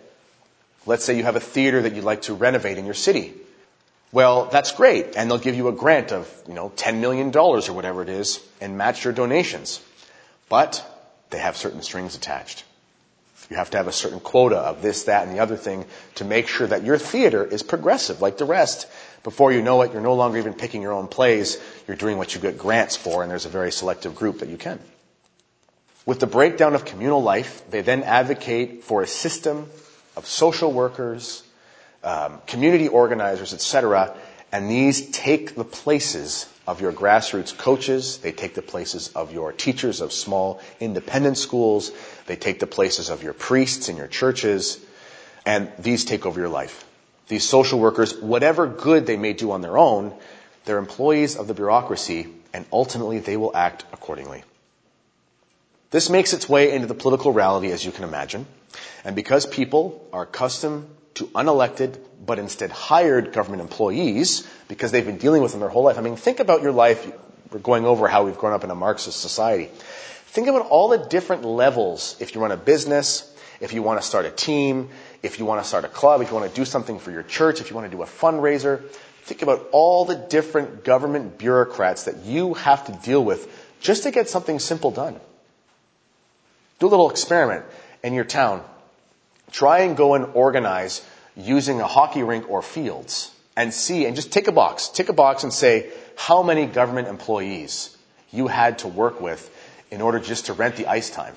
let's 0.85 1.05
say 1.05 1.17
you 1.17 1.25
have 1.25 1.37
a 1.37 1.41
theater 1.41 1.81
that 1.81 1.95
you'd 1.95 2.05
like 2.05 2.23
to 2.23 2.35
renovate 2.35 2.77
in 2.77 2.85
your 2.85 2.95
city. 2.95 3.33
Well, 4.13 4.47
that's 4.47 4.73
great, 4.73 5.17
and 5.17 5.31
they'll 5.31 5.39
give 5.39 5.57
you 5.57 5.69
a 5.69 5.73
grant 5.73 6.13
of, 6.13 6.31
you 6.47 6.55
know, 6.55 6.71
$10 6.77 7.01
million 7.01 7.35
or 7.35 7.61
whatever 7.73 8.03
it 8.03 8.09
is, 8.11 8.41
and 8.61 8.77
match 8.77 9.05
your 9.05 9.13
donations. 9.15 9.81
But 10.49 10.85
they 11.31 11.39
have 11.39 11.57
certain 11.57 11.83
strings 11.83 12.15
attached. 12.15 12.65
You 13.49 13.57
have 13.57 13.71
to 13.71 13.77
have 13.77 13.87
a 13.87 13.93
certain 13.93 14.19
quota 14.19 14.57
of 14.57 14.83
this, 14.83 15.05
that, 15.05 15.27
and 15.27 15.35
the 15.35 15.41
other 15.41 15.57
thing 15.57 15.85
to 16.17 16.25
make 16.25 16.49
sure 16.49 16.67
that 16.67 16.83
your 16.83 16.99
theater 16.99 17.45
is 17.45 17.63
progressive 17.63 18.21
like 18.21 18.39
the 18.39 18.45
rest. 18.45 18.89
Before 19.23 19.53
you 19.53 19.63
know 19.63 19.83
it, 19.83 19.93
you're 19.93 20.03
no 20.03 20.15
longer 20.15 20.39
even 20.39 20.55
picking 20.55 20.83
your 20.83 20.93
own 20.93 21.07
plays. 21.07 21.59
You're 21.87 21.97
doing 21.97 22.19
what 22.19 22.35
you 22.35 22.41
get 22.41 22.59
grants 22.59 22.97
for, 22.97 23.23
and 23.23 23.31
there's 23.31 23.47
a 23.47 23.51
very 23.51 23.71
selective 23.71 24.17
group 24.17 24.41
that 24.41 24.49
you 24.49 24.57
can. 24.57 24.81
With 26.07 26.21
the 26.21 26.27
breakdown 26.27 26.75
of 26.75 26.85
communal 26.85 27.23
life, 27.23 27.63
they 27.71 27.83
then 27.83 28.03
advocate 28.03 28.85
for 28.85 29.03
a 29.03 29.07
system 29.07 29.69
of 30.17 30.27
social 30.27 30.73
workers, 30.73 31.43
um, 32.03 32.41
community 32.47 32.89
organizers, 32.89 33.53
etc. 33.53 34.17
And 34.53 34.71
these 34.71 35.11
take 35.11 35.55
the 35.55 35.65
places 35.65 36.47
of 36.67 36.81
your 36.81 36.93
grassroots 36.93 37.57
coaches. 37.57 38.19
They 38.19 38.33
take 38.33 38.55
the 38.55 38.63
places 38.63 39.09
of 39.09 39.33
your 39.33 39.53
teachers 39.53 40.01
of 40.01 40.13
small 40.13 40.61
independent 40.81 41.39
schools. 41.39 41.93
They 42.27 42.37
take 42.37 42.61
the 42.61 42.67
places 42.67 43.11
of 43.11 43.23
your 43.23 43.33
priests 43.33 43.89
in 43.89 43.97
your 43.97 44.09
churches. 44.09 44.79
And 45.45 45.71
these 45.79 46.05
take 46.05 46.27
over 46.27 46.41
your 46.41 46.49
life. 46.49 46.85
These 47.29 47.45
social 47.45 47.79
workers, 47.79 48.17
whatever 48.17 48.67
good 48.67 49.07
they 49.07 49.17
may 49.17 49.33
do 49.33 49.51
on 49.51 49.61
their 49.61 49.79
own, 49.79 50.15
they're 50.65 50.79
employees 50.79 51.37
of 51.37 51.47
the 51.47 51.55
bureaucracy 51.55 52.29
and 52.53 52.65
ultimately 52.73 53.19
they 53.19 53.37
will 53.37 53.55
act 53.55 53.85
accordingly. 53.93 54.43
This 55.91 56.11
makes 56.11 56.33
its 56.33 56.49
way 56.49 56.73
into 56.73 56.87
the 56.87 56.95
political 56.95 57.33
reality 57.33 57.71
as 57.71 57.85
you 57.85 57.93
can 57.93 58.05
imagine. 58.05 58.47
And 59.05 59.15
because 59.15 59.47
people 59.47 60.07
are 60.13 60.23
accustomed 60.23 60.89
to 61.17 61.27
unelected 61.29 61.99
but 62.25 62.39
instead 62.39 62.71
hired 62.71 63.33
government 63.33 63.63
employees 63.63 64.47
because 64.69 64.93
they've 64.93 65.07
been 65.07 65.19
dealing 65.19 65.43
with 65.43 65.53
them 65.53 65.61
their 65.61 65.69
whole 65.69 65.85
life. 65.85 65.99
I 65.99 66.01
mean, 66.01 66.17
think 66.17 66.41
about 66.41 66.63
your 66.63 66.73
life. 66.73 67.11
We're 67.51 67.59
going 67.59 67.85
over 67.85 68.09
how 68.09 68.25
we've 68.25 68.37
grown 68.37 68.53
up 68.53 68.65
in 68.65 68.71
a 68.71 68.75
Marxist 68.75 69.21
society. 69.21 69.71
Think 70.27 70.49
about 70.49 70.67
all 70.67 70.89
the 70.89 70.99
different 70.99 71.45
levels 71.45 72.17
if 72.21 72.35
you 72.35 72.41
run 72.41 72.53
a 72.53 72.57
business, 72.57 73.33
if 73.61 73.73
you 73.73 73.83
want 73.83 74.01
to 74.01 74.07
start 74.07 74.27
a 74.27 74.31
team, 74.31 74.91
if 75.23 75.39
you 75.39 75.45
want 75.45 75.63
to 75.63 75.69
start 75.69 75.85
a 75.85 75.89
club, 75.89 76.21
if 76.21 76.29
you 76.29 76.35
want 76.35 76.51
to 76.51 76.55
do 76.55 76.65
something 76.65 76.99
for 76.99 77.11
your 77.11 77.23
church, 77.23 77.61
if 77.61 77.71
you 77.71 77.77
want 77.77 77.91
to 77.91 77.97
do 77.97 78.03
a 78.03 78.07
fundraiser. 78.07 78.83
Think 79.23 79.43
about 79.43 79.67
all 79.73 80.05
the 80.05 80.15
different 80.17 80.85
government 80.85 81.39
bureaucrats 81.39 82.05
that 82.05 82.25
you 82.25 82.55
have 82.55 82.87
to 82.87 82.93
deal 82.93 83.25
with 83.25 83.49
just 83.81 84.03
to 84.03 84.11
get 84.11 84.29
something 84.29 84.59
simple 84.59 84.91
done. 84.91 85.19
Do 86.79 86.87
a 86.87 86.91
little 86.91 87.11
experiment 87.11 87.65
in 88.03 88.13
your 88.13 88.25
town. 88.25 88.63
Try 89.53 89.81
and 89.81 89.97
go 89.97 90.15
and 90.15 90.27
organize 90.35 91.03
using 91.37 91.81
a 91.81 91.87
hockey 91.87 92.23
rink 92.23 92.51
or 92.51 92.63
fields 92.63 93.31
and 93.57 93.73
see 93.73 94.07
and 94.07 94.17
just 94.17 94.33
tick 94.33 94.49
a 94.49 94.53
box, 94.53 94.89
tick 94.89 95.09
a 95.09 95.13
box 95.13 95.45
and 95.45 95.53
say 95.53 95.91
how 96.17 96.43
many 96.43 96.67
government 96.67 97.09
employees 97.09 97.97
you 98.33 98.49
had 98.49 98.81
to 98.81 98.89
work 98.89 99.21
with 99.21 99.51
in 99.91 100.01
order 100.01 100.19
just 100.19 100.47
to 100.47 100.53
rent 100.53 100.77
the 100.77 100.87
ice 100.87 101.11
time. 101.11 101.35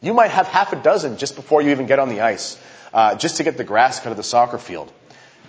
You 0.00 0.14
might 0.14 0.30
have 0.30 0.48
half 0.48 0.72
a 0.72 0.76
dozen 0.76 1.16
just 1.16 1.36
before 1.36 1.62
you 1.62 1.70
even 1.70 1.86
get 1.86 1.98
on 1.98 2.08
the 2.08 2.20
ice, 2.20 2.58
uh, 2.92 3.14
just 3.14 3.36
to 3.36 3.44
get 3.44 3.56
the 3.56 3.64
grass 3.64 4.00
cut 4.00 4.10
of 4.10 4.16
the 4.16 4.22
soccer 4.22 4.58
field. 4.58 4.92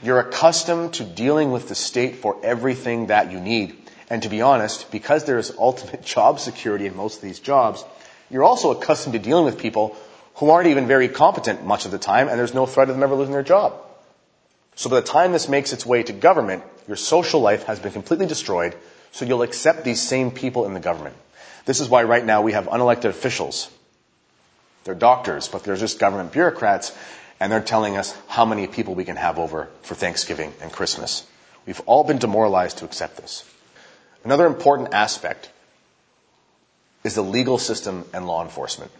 You're 0.03 0.19
accustomed 0.19 0.93
to 0.95 1.03
dealing 1.03 1.51
with 1.51 1.69
the 1.69 1.75
state 1.75 2.17
for 2.17 2.37
everything 2.43 3.07
that 3.07 3.31
you 3.31 3.39
need. 3.39 3.75
And 4.09 4.21
to 4.23 4.29
be 4.29 4.41
honest, 4.41 4.91
because 4.91 5.23
there 5.23 5.39
is 5.39 5.51
ultimate 5.57 6.03
job 6.15 6.39
security 6.39 6.85
in 6.85 6.95
most 6.95 7.15
of 7.17 7.21
these 7.21 7.39
jobs, 7.39 7.83
you're 8.29 8.43
also 8.43 8.71
accustomed 8.71 9.13
to 9.13 9.19
dealing 9.19 9.45
with 9.45 9.57
people 9.57 9.95
who 10.35 10.49
aren't 10.49 10.67
even 10.67 10.87
very 10.87 11.07
competent 11.07 11.65
much 11.65 11.85
of 11.85 11.91
the 11.91 11.99
time, 11.99 12.27
and 12.27 12.39
there's 12.39 12.53
no 12.53 12.65
threat 12.65 12.89
of 12.89 12.95
them 12.95 13.03
ever 13.03 13.15
losing 13.15 13.33
their 13.33 13.43
job. 13.43 13.73
So 14.75 14.89
by 14.89 14.99
the 14.99 15.07
time 15.07 15.31
this 15.31 15.47
makes 15.47 15.73
its 15.73 15.85
way 15.85 16.03
to 16.03 16.13
government, 16.13 16.63
your 16.87 16.97
social 16.97 17.39
life 17.41 17.63
has 17.63 17.79
been 17.79 17.91
completely 17.91 18.25
destroyed, 18.25 18.75
So 19.13 19.25
you'll 19.25 19.43
accept 19.43 19.83
these 19.83 20.01
same 20.01 20.31
people 20.31 20.65
in 20.65 20.73
the 20.73 20.79
government. 20.79 21.15
This 21.65 21.79
is 21.79 21.87
why 21.87 22.03
right 22.03 22.25
now 22.25 22.41
we 22.41 22.53
have 22.53 22.65
unelected 22.65 23.05
officials. 23.05 23.69
They're 24.83 24.95
doctors, 24.95 25.47
but 25.47 25.63
they're 25.63 25.75
just 25.75 25.99
government 25.99 26.33
bureaucrats, 26.33 26.91
and 27.39 27.51
they're 27.51 27.61
telling 27.61 27.95
us 27.95 28.17
how 28.27 28.43
many 28.43 28.65
people 28.65 28.95
we 28.95 29.05
can 29.05 29.15
have 29.15 29.37
over 29.37 29.69
for 29.83 29.93
Thanksgiving 29.93 30.51
and 30.61 30.71
Christmas. 30.71 31.25
We've 31.67 31.79
all 31.85 32.03
been 32.03 32.17
demoralized 32.17 32.79
to 32.79 32.85
accept 32.85 33.17
this. 33.17 33.47
Another 34.25 34.47
important 34.47 34.95
aspect 34.95 35.51
is 37.03 37.13
the 37.13 37.21
legal 37.21 37.59
system 37.59 38.05
and 38.13 38.25
law 38.25 38.43
enforcement. 38.43 38.91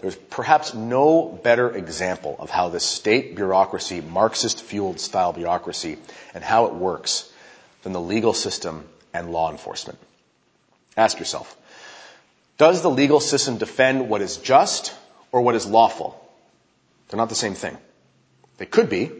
There's 0.00 0.16
perhaps 0.16 0.74
no 0.74 1.22
better 1.42 1.70
example 1.70 2.36
of 2.38 2.50
how 2.50 2.68
the 2.68 2.80
state 2.80 3.36
bureaucracy, 3.36 4.00
Marxist 4.00 4.62
fueled 4.62 5.00
style 5.00 5.32
bureaucracy, 5.32 5.98
and 6.34 6.44
how 6.44 6.66
it 6.66 6.74
works 6.74 7.30
than 7.82 7.92
the 7.92 8.00
legal 8.00 8.32
system 8.32 8.84
and 9.12 9.32
law 9.32 9.50
enforcement. 9.50 9.98
Ask 10.96 11.18
yourself, 11.18 11.56
does 12.58 12.82
the 12.82 12.90
legal 12.90 13.20
system 13.20 13.58
defend 13.58 14.08
what 14.08 14.20
is 14.20 14.36
just 14.36 14.94
or 15.32 15.40
what 15.40 15.54
is 15.54 15.66
lawful? 15.66 16.20
They're 17.08 17.18
not 17.18 17.28
the 17.28 17.34
same 17.34 17.54
thing. 17.54 17.76
They 18.58 18.66
could 18.66 18.88
be, 18.88 19.10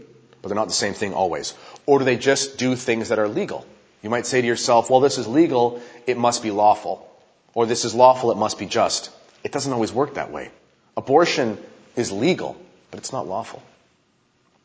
but 0.40 0.48
they're 0.48 0.54
not 0.54 0.68
the 0.68 0.74
same 0.74 0.94
thing 0.94 1.14
always. 1.14 1.54
Or 1.86 1.98
do 1.98 2.04
they 2.04 2.16
just 2.16 2.58
do 2.58 2.76
things 2.76 3.08
that 3.08 3.18
are 3.18 3.28
legal? 3.28 3.66
You 4.02 4.10
might 4.10 4.26
say 4.26 4.40
to 4.40 4.46
yourself, 4.46 4.90
well, 4.90 5.00
this 5.00 5.18
is 5.18 5.26
legal, 5.26 5.80
it 6.06 6.18
must 6.18 6.42
be 6.42 6.50
lawful. 6.50 7.10
Or 7.54 7.66
this 7.66 7.84
is 7.84 7.94
lawful, 7.94 8.30
it 8.30 8.36
must 8.36 8.58
be 8.58 8.66
just. 8.66 9.10
It 9.44 9.52
doesn't 9.52 9.72
always 9.72 9.92
work 9.92 10.14
that 10.14 10.32
way. 10.32 10.50
Abortion 10.96 11.58
is 11.94 12.10
legal, 12.10 12.56
but 12.90 12.98
it's 12.98 13.12
not 13.12 13.28
lawful. 13.28 13.62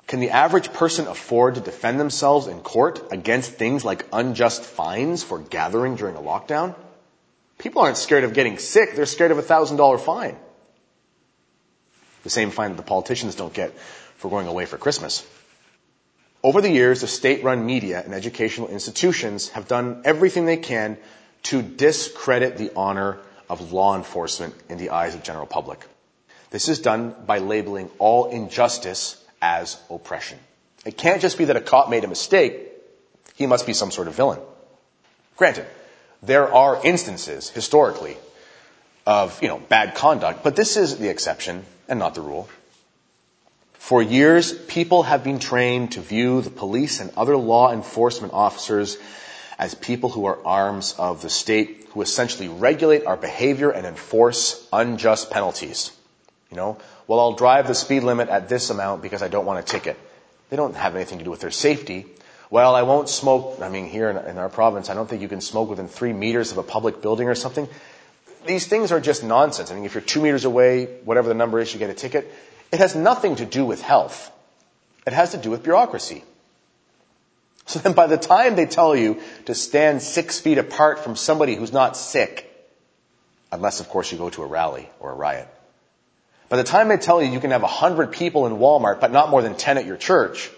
Can 0.08 0.22
the 0.22 0.32
average 0.32 0.74
person 0.74 1.06
afford 1.06 1.56
to 1.56 1.62
defend 1.62 2.00
themselves 2.00 2.48
in 2.48 2.62
court 2.62 3.12
against 3.12 3.52
things 3.52 3.86
like 3.86 4.08
unjust 4.12 4.63
fines 4.63 5.22
for 5.22 5.38
gathering 5.38 5.96
during 5.98 6.15
a 6.15 6.20
lockdown? 6.20 6.74
People 7.60 7.84
aren't 7.84 7.98
scared 7.98 8.24
of 8.24 8.34
getting 8.34 8.58
sick, 8.58 8.96
they're 8.96 9.06
scared 9.06 9.32
of 9.32 9.38
a 9.38 9.44
thousand 9.44 9.78
dollar 9.78 10.00
fine. 10.00 10.36
The 12.24 12.30
same 12.30 12.50
fine 12.50 12.72
that 12.72 12.78
the 12.78 12.89
politicians 12.89 13.36
don't 13.36 13.54
get 13.54 13.78
for 14.18 14.30
going 14.30 14.48
away 14.48 14.65
for 14.65 14.78
Christmas. 14.78 15.26
Over 16.42 16.62
the 16.62 16.72
years, 16.72 17.02
the 17.02 17.08
state-run 17.08 17.65
media 17.65 18.02
and 18.04 18.13
educational 18.13 18.70
institutions 18.70 19.50
have 19.50 19.68
done 19.68 20.02
everything 20.06 20.46
they 20.46 20.58
can 20.58 20.98
to 21.44 21.62
discredit 21.62 22.58
the 22.58 22.72
honor 22.76 23.20
of 23.50 23.74
law 23.74 23.96
enforcement 23.98 24.54
in 24.70 24.78
the 24.78 24.92
eyes 24.92 25.16
of 25.16 25.24
general 25.24 25.46
public. 25.46 25.86
This 26.52 26.70
is 26.70 26.80
done 26.80 27.16
by 27.26 27.40
labeling 27.40 27.90
all 28.00 28.30
injustice 28.30 29.24
as 29.42 29.78
oppression. 29.90 30.40
It 30.86 30.98
can't 30.98 31.22
just 31.22 31.38
be 31.38 31.46
that 31.46 31.56
a 31.56 31.62
cop 31.62 31.90
made 31.90 32.04
a 32.04 32.08
mistake. 32.08 32.72
He 33.36 33.48
must 33.48 33.66
be 33.66 33.74
some 33.74 33.92
sort 33.92 34.08
of 34.08 34.16
villain. 34.16 34.40
Granted, 35.38 35.66
there 36.22 36.54
are 36.54 36.82
instances, 36.84 37.50
historically, 37.50 38.18
of, 39.06 39.42
you 39.42 39.48
know, 39.48 39.58
bad 39.58 39.96
conduct, 39.96 40.44
but 40.44 40.56
this 40.56 40.78
is 40.78 40.98
the 40.98 41.10
exception 41.10 41.66
and 41.88 42.00
not 42.00 42.16
the 42.16 42.22
rule. 42.22 42.50
For 43.74 44.04
years, 44.04 44.54
people 44.54 45.04
have 45.04 45.24
been 45.24 45.40
trained 45.40 45.94
to 45.94 46.02
view 46.02 46.42
the 46.42 46.50
police 46.50 47.00
and 47.00 47.12
other 47.16 47.38
law 47.38 47.72
enforcement 47.72 48.34
officers 48.34 48.98
as 49.60 49.76
people 49.76 50.10
who 50.10 50.26
are 50.26 50.39
arms 50.45 50.95
of 50.98 51.22
the 51.22 51.30
state 51.30 51.89
who 51.91 52.02
essentially 52.02 52.48
regulate 52.48 53.06
our 53.06 53.17
behavior 53.17 53.69
and 53.69 53.86
enforce 53.86 54.67
unjust 54.72 55.30
penalties. 55.30 55.91
You 56.50 56.58
know, 56.58 56.78
well, 57.08 57.19
I'll 57.19 57.34
drive 57.34 57.67
the 57.67 57.76
speed 57.76 58.04
limit 58.04 58.30
at 58.30 58.48
this 58.48 58.69
amount 58.69 59.04
because 59.04 59.22
I 59.22 59.28
don't 59.28 59.45
want 59.45 59.60
a 59.60 59.63
ticket. 59.63 60.00
They 60.50 60.56
don't 60.56 60.76
have 60.76 60.95
anything 60.95 61.19
to 61.19 61.26
do 61.26 61.30
with 61.30 61.41
their 61.41 61.52
safety. 61.52 62.06
Well, 62.50 62.74
I 62.74 62.82
won't 62.84 63.10
smoke. 63.10 63.60
I 63.62 63.69
mean, 63.69 63.86
here 63.86 64.10
in, 64.10 64.17
in 64.17 64.38
our 64.38 64.50
province, 64.50 64.89
I 64.89 64.95
don't 64.95 65.08
think 65.08 65.22
you 65.22 65.28
can 65.28 65.41
smoke 65.41 65.69
within 65.69 65.88
three 65.88 66.13
meters 66.13 66.52
of 66.52 66.58
a 66.58 66.63
public 66.63 67.02
building 67.02 67.28
or 67.28 67.36
something. 67.36 67.67
These 68.48 68.65
things 68.67 68.91
are 68.91 69.00
just 69.00 69.24
nonsense. 69.24 69.69
I 69.69 69.76
mean, 69.76 69.86
if 69.86 69.93
you're 69.93 70.02
two 70.02 70.22
meters 70.22 70.45
away, 70.45 70.86
whatever 71.04 71.28
the 71.28 71.36
number 71.36 71.60
is, 71.60 71.72
you 71.72 71.78
get 71.78 71.89
a 71.89 71.93
ticket. 71.93 72.32
It 72.72 72.80
has 72.80 72.95
nothing 72.95 73.36
to 73.36 73.45
do 73.45 73.65
with 73.65 73.82
health. 73.82 74.32
It 75.06 75.13
has 75.13 75.32
to 75.32 75.38
do 75.38 75.52
with 75.52 75.63
bureaucracy. 75.63 76.24
So 77.70 77.78
then 77.78 77.94
by 77.94 78.08
the 78.08 78.18
time 78.18 78.56
they 78.56 78.66
tell 78.66 78.96
you 78.96 79.22
to 79.46 79.54
stand 79.54 80.02
six 80.02 80.40
feet 80.40 80.58
apart 80.58 81.04
from 81.04 81.16
somebody 81.16 81.54
who's 81.54 81.72
not 81.72 81.96
sick, 81.96 82.50
unless 83.52 83.80
of 83.80 83.90
course 83.90 84.12
you 84.12 84.18
go 84.18 84.32
to 84.32 84.42
a 84.42 84.48
rally 84.48 84.90
or 85.00 85.12
a 85.12 85.14
riot, 85.14 85.48
by 86.50 86.58
the 86.58 86.64
time 86.64 86.88
they 86.88 86.98
tell 86.98 87.22
you 87.22 87.30
you 87.32 87.40
can 87.40 87.52
have 87.52 87.62
a 87.62 87.68
hundred 87.68 88.12
people 88.12 88.48
in 88.48 88.54
Walmart, 88.54 89.00
but 89.00 89.12
not 89.12 89.30
more 89.30 89.44
than 89.44 89.54
ten 89.54 89.78
at 89.78 89.86
your 89.86 89.98
church, 89.98 90.50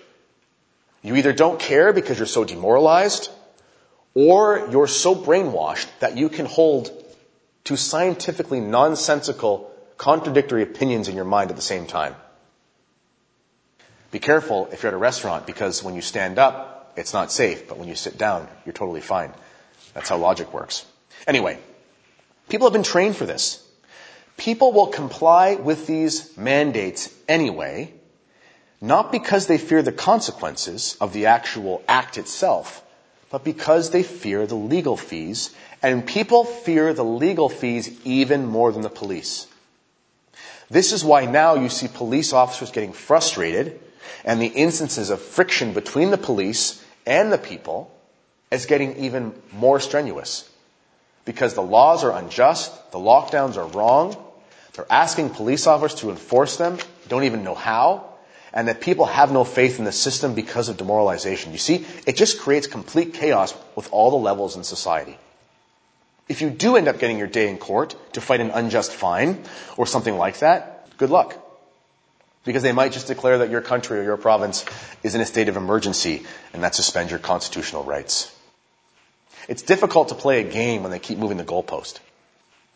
you 1.02 1.18
either 1.18 1.34
don't 1.34 1.60
care 1.60 1.92
because 1.92 2.18
you're 2.18 2.28
so 2.28 2.46
demoralized, 2.46 3.30
or 4.16 4.70
you're 4.72 4.88
so 4.88 5.14
brainwashed 5.14 5.88
that 6.00 6.16
you 6.16 6.30
can 6.30 6.46
hold 6.46 6.90
to 7.66 7.76
scientifically 7.76 8.62
nonsensical 8.62 9.70
contradictory 9.98 10.64
opinions 10.64 11.10
in 11.10 11.18
your 11.18 11.26
mind 11.26 11.50
at 11.50 11.58
the 11.58 11.62
same 11.62 11.88
time. 11.88 12.16
Be 14.12 14.20
careful 14.20 14.70
if 14.72 14.82
you're 14.82 14.92
at 14.92 14.94
a 14.94 14.98
restaurant 14.98 15.46
because 15.46 15.84
when 15.84 15.96
you 15.96 16.02
stand 16.02 16.40
up, 16.40 16.78
it's 16.96 17.14
not 17.14 17.32
safe, 17.32 17.68
but 17.68 17.78
when 17.78 17.88
you 17.88 17.96
sit 17.96 18.18
down, 18.18 18.48
you're 18.66 18.74
totally 18.74 19.02
fine. 19.02 19.34
That's 19.94 20.10
how 20.10 20.18
logic 20.18 20.54
works. 20.54 20.86
Anyway, 21.28 21.60
people 22.50 22.68
have 22.68 22.74
been 22.74 22.84
trained 22.84 23.16
for 23.16 23.26
this. 23.26 23.66
People 24.38 24.72
will 24.72 24.88
comply 24.88 25.56
with 25.56 25.88
these 25.88 26.36
mandates 26.38 27.14
anyway, 27.28 27.94
not 28.80 29.12
because 29.12 29.48
they 29.48 29.58
fear 29.58 29.82
the 29.84 29.92
consequences 29.92 30.98
of 31.00 31.14
the 31.14 31.28
actual 31.28 31.84
act 31.88 32.18
itself, 32.18 32.84
but 33.30 33.44
because 33.44 33.92
they 33.92 34.04
fear 34.04 34.48
the 34.48 34.56
legal 34.56 34.98
fees, 34.98 35.52
and 35.84 36.06
people 36.06 36.44
fear 36.44 36.94
the 36.94 37.06
legal 37.06 37.50
fees 37.50 37.90
even 38.04 38.46
more 38.46 38.72
than 38.72 38.82
the 38.82 38.90
police. 38.90 39.48
This 40.72 40.94
is 40.94 41.04
why 41.04 41.26
now 41.26 41.56
you 41.56 41.68
see 41.68 41.90
police 41.90 42.32
officers 42.32 42.72
getting 42.72 42.94
frustrated 42.94 43.78
and 44.24 44.42
the 44.42 44.48
instances 44.48 45.10
of 45.10 45.22
friction 45.22 45.74
between 45.74 46.12
the 46.12 46.18
police 46.18 46.82
and 47.06 47.32
the 47.32 47.38
people 47.38 47.92
is 48.52 48.66
getting 48.68 48.96
even 49.04 49.34
more 49.52 49.82
strenuous. 49.82 50.50
Because 51.26 51.56
the 51.56 51.62
laws 51.62 52.06
are 52.06 52.18
unjust, 52.18 52.72
the 52.92 53.00
lockdowns 53.00 53.58
are 53.58 53.68
wrong, 53.68 54.16
they're 54.74 54.90
asking 54.90 55.32
police 55.32 55.68
officers 55.68 56.00
to 56.00 56.10
enforce 56.10 56.56
them, 56.56 56.78
don't 57.10 57.26
even 57.26 57.44
know 57.44 57.56
how, 57.56 58.06
and 58.54 58.70
that 58.70 58.80
people 58.80 59.06
have 59.06 59.30
no 59.30 59.44
faith 59.44 59.78
in 59.78 59.84
the 59.84 59.92
system 59.92 60.36
because 60.36 60.70
of 60.70 60.78
demoralization. 60.78 61.52
You 61.52 61.58
see, 61.58 61.86
it 62.08 62.16
just 62.16 62.40
creates 62.40 62.68
complete 62.68 63.14
chaos 63.14 63.54
with 63.76 63.90
all 63.92 64.10
the 64.10 64.18
levels 64.18 64.56
in 64.56 64.64
society. 64.64 65.18
If 66.28 66.42
you 66.42 66.50
do 66.50 66.78
end 66.78 66.88
up 66.88 67.00
getting 67.00 67.18
your 67.18 67.28
day 67.28 67.50
in 67.50 67.58
court 67.58 67.96
to 68.14 68.22
fight 68.22 68.40
an 68.40 68.52
unjust 68.52 68.94
fine 68.94 69.44
or 69.78 69.86
something 69.86 70.18
like 70.18 70.40
that, 70.40 70.98
good 70.98 71.10
luck. 71.10 71.38
Because 72.44 72.64
they 72.64 72.72
might 72.72 72.92
just 72.92 73.08
declare 73.08 73.40
that 73.40 73.50
your 73.50 73.62
country 73.62 74.00
or 74.00 74.04
your 74.04 74.18
province 74.18 74.66
is 75.04 75.14
in 75.14 75.22
a 75.22 75.26
state 75.26 75.50
of 75.50 75.58
emergency 75.58 76.26
and 76.54 76.64
that 76.64 76.74
suspends 76.74 77.12
your 77.12 77.20
constitutional 77.20 77.84
rights. 77.84 78.36
It's 79.48 79.62
difficult 79.62 80.10
to 80.10 80.16
play 80.16 80.40
a 80.40 80.50
game 80.50 80.84
when 80.84 80.92
they 80.92 81.00
keep 81.00 81.18
moving 81.18 81.38
the 81.38 81.44
goalpost. 81.44 82.00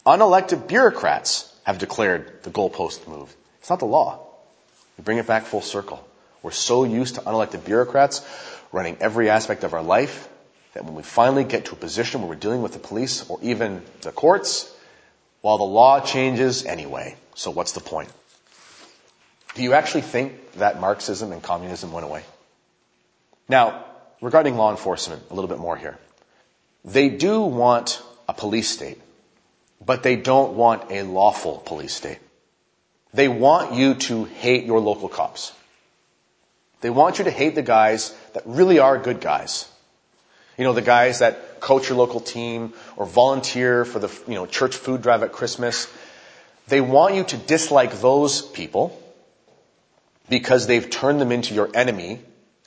Unelected 0.06 0.68
bureaucrats 0.68 1.52
have 1.64 1.80
declared 1.80 2.44
the 2.44 2.52
goalpost 2.52 3.08
move. 3.08 3.36
It's 3.60 3.70
not 3.70 3.80
the 3.80 3.86
law. 3.86 4.20
We 4.98 5.04
bring 5.04 5.18
it 5.18 5.28
back 5.28 5.46
full 5.46 5.62
circle. 5.62 6.06
We're 6.44 6.52
so 6.52 6.84
used 6.84 7.16
to 7.16 7.22
unelected 7.22 7.66
bureaucrats 7.66 8.22
running 8.72 8.98
every 9.00 9.30
aspect 9.30 9.64
of 9.64 9.74
our 9.74 9.82
life 9.82 10.30
that 10.76 10.84
when 10.84 10.94
we 10.94 11.04
finally 11.04 11.46
get 11.46 11.66
to 11.66 11.72
a 11.72 11.78
position 11.78 12.22
where 12.22 12.30
we're 12.30 12.36
dealing 12.36 12.62
with 12.62 12.74
the 12.74 12.80
police 12.80 13.28
or 13.30 13.40
even 13.42 13.82
the 14.02 14.12
courts, 14.12 14.72
well, 15.42 15.58
the 15.58 15.64
law 15.64 16.02
changes 16.02 16.66
anyway. 16.66 17.16
So 17.34 17.50
what's 17.50 17.72
the 17.72 17.80
point? 17.80 18.10
Do 19.56 19.64
you 19.64 19.74
actually 19.74 20.02
think 20.02 20.54
that 20.54 20.82
Marxism 20.82 21.32
and 21.32 21.42
communism 21.42 21.94
went 21.94 22.06
away? 22.06 22.24
Now, 23.48 23.86
regarding 24.22 24.58
law 24.58 24.70
enforcement, 24.72 25.24
a 25.32 25.34
little 25.34 25.48
bit 25.48 25.60
more 25.60 25.78
here. 25.78 25.98
They 26.84 27.08
do 27.08 27.42
want 27.42 28.02
a 28.28 28.34
police 28.34 28.70
state, 28.70 29.02
but 29.84 30.04
they 30.04 30.18
don't 30.18 30.56
want 30.56 30.92
a 30.92 31.04
lawful 31.04 31.64
police 31.66 31.94
state. 31.94 32.20
They 33.14 33.30
want 33.30 33.76
you 33.76 33.94
to 33.94 34.26
hate 34.26 34.66
your 34.66 34.82
local 34.82 35.08
cops. 35.08 35.54
They 36.82 36.90
want 36.90 37.18
you 37.18 37.24
to 37.26 37.32
hate 37.32 37.56
the 37.56 37.62
guys 37.62 38.14
that 38.34 38.44
really 38.46 38.80
are 38.80 38.98
good 38.98 39.22
guys. 39.22 39.70
You 40.58 40.64
know, 40.64 40.74
the 40.74 40.82
guys 40.82 41.20
that 41.20 41.60
coach 41.60 41.90
your 41.90 41.98
local 41.98 42.20
team 42.20 42.74
or 42.96 43.06
volunteer 43.06 43.86
for 43.86 44.00
the, 44.00 44.10
you 44.28 44.36
know, 44.36 44.46
church 44.46 44.76
food 44.76 45.02
drive 45.02 45.24
at 45.24 45.32
Christmas. 45.32 45.92
They 46.68 46.82
want 46.82 47.16
you 47.16 47.24
to 47.26 47.38
dislike 47.38 48.00
those 48.00 48.42
people 48.42 49.02
because 50.30 50.68
they've 50.68 50.90
turned 50.90 51.20
them 51.20 51.32
into 51.32 51.54
your 51.54 51.70
enemy 51.74 52.22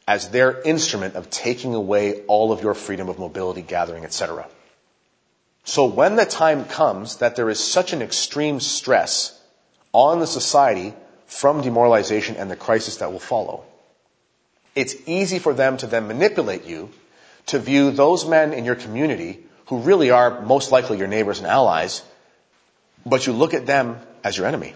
as 0.07 0.31
their 0.31 0.61
instrument 0.63 1.15
of 1.17 1.31
taking 1.31 1.75
away 1.75 2.23
all 2.27 2.53
of 2.53 2.63
your 2.63 2.75
freedom 2.75 3.09
of 3.09 3.19
mobility, 3.19 3.63
gathering, 3.63 4.05
etc. 4.05 4.47
So 5.65 5.85
when 5.85 6.17
the 6.17 6.25
time 6.25 6.65
comes 6.65 7.17
that 7.17 7.37
there 7.37 7.51
is 7.51 7.61
such 7.61 7.93
an 7.93 8.01
extreme 8.01 8.59
stress 8.61 9.39
on 9.93 10.19
the 10.19 10.27
society 10.27 10.95
from 11.27 11.61
demoralization 11.61 12.37
and 12.37 12.51
the 12.51 12.57
crisis 12.57 12.97
that 12.97 13.13
will 13.13 13.19
follow, 13.19 13.65
it's 14.75 14.95
easy 15.07 15.39
for 15.39 15.53
them 15.53 15.77
to 15.79 15.87
then 15.87 16.09
manipulate 16.09 16.65
you 16.65 16.91
to 17.49 17.59
view 17.59 17.91
those 17.91 18.27
men 18.27 18.53
in 18.53 18.65
your 18.65 18.75
community 18.75 19.41
who 19.67 19.81
really 19.81 20.11
are 20.11 20.41
most 20.41 20.73
likely 20.73 20.99
your 20.99 21.09
neighbors 21.09 21.39
and 21.39 21.47
allies, 21.47 22.03
but 23.05 23.27
you 23.27 23.33
look 23.33 23.55
at 23.55 23.67
them 23.67 23.99
as 24.25 24.37
your 24.37 24.47
enemy. 24.47 24.75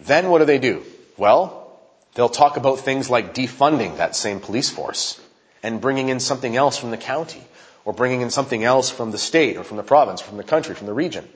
Then 0.00 0.30
what 0.30 0.38
do 0.38 0.44
they 0.44 0.58
do? 0.58 0.82
Well, 1.16 1.78
they'll 2.14 2.28
talk 2.28 2.56
about 2.56 2.80
things 2.80 3.10
like 3.10 3.34
defunding 3.34 3.98
that 3.98 4.16
same 4.16 4.40
police 4.40 4.70
force 4.70 5.20
and 5.62 5.80
bringing 5.80 6.08
in 6.08 6.20
something 6.20 6.56
else 6.56 6.76
from 6.76 6.90
the 6.90 6.96
county 6.96 7.42
or 7.84 7.92
bringing 7.92 8.22
in 8.22 8.30
something 8.30 8.64
else 8.64 8.90
from 8.90 9.10
the 9.10 9.18
state 9.18 9.56
or 9.56 9.64
from 9.64 9.76
the 9.76 9.82
province, 9.82 10.20
from 10.20 10.36
the 10.36 10.44
country, 10.44 10.74
from 10.74 10.86
the 10.86 10.94
region. 10.94 11.28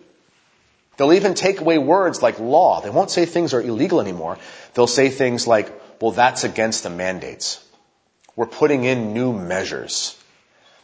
They'll 0.96 1.12
even 1.12 1.34
take 1.34 1.60
away 1.60 1.78
words 1.78 2.22
like 2.22 2.40
law. 2.40 2.80
They 2.80 2.90
won't 2.90 3.10
say 3.10 3.24
things 3.24 3.54
are 3.54 3.62
illegal 3.62 4.00
anymore. 4.00 4.38
They'll 4.74 4.88
say 4.88 5.10
things 5.10 5.46
like, 5.46 5.70
well, 6.00 6.10
that's 6.10 6.44
against 6.44 6.82
the 6.82 6.90
mandates. 6.90 7.64
We're 8.38 8.46
putting 8.46 8.84
in 8.84 9.14
new 9.14 9.32
measures. 9.32 10.16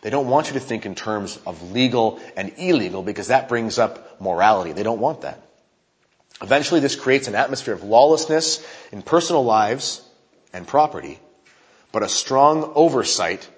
They 0.03 0.11
don't 0.11 0.27
want 0.27 0.49
you 0.49 0.55
to 0.55 0.61
think 0.61 0.87
in 0.87 0.97
terms 0.97 1.39
of 1.47 1.71
legal 1.71 2.19
and 2.37 2.53
illegal 2.57 3.01
because 3.01 3.29
that 3.29 3.49
brings 3.49 3.79
up 3.79 4.21
morality. 4.21 4.73
They 4.73 4.83
don't 4.83 4.99
want 4.99 5.21
that. 5.21 5.41
Eventually, 6.43 6.81
this 6.81 6.97
creates 6.97 7.29
an 7.29 7.37
atmosphere 7.37 7.73
of 7.73 7.85
lawlessness 7.85 8.67
in 8.91 9.03
personal 9.03 9.45
lives 9.45 10.03
and 10.53 10.67
property, 10.67 11.21
but 11.93 12.03
a 12.03 12.09
strong 12.09 12.73
oversight 12.75 13.49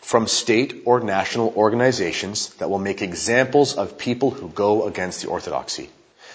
from 0.00 0.26
state 0.26 0.82
or 0.84 0.98
national 0.98 1.54
organizations 1.56 2.48
that 2.54 2.68
will 2.68 2.80
make 2.80 3.00
examples 3.00 3.76
of 3.76 3.96
people 3.96 4.32
who 4.32 4.48
go 4.48 4.88
against 4.88 5.22
the 5.22 5.28
orthodoxy. 5.28 5.88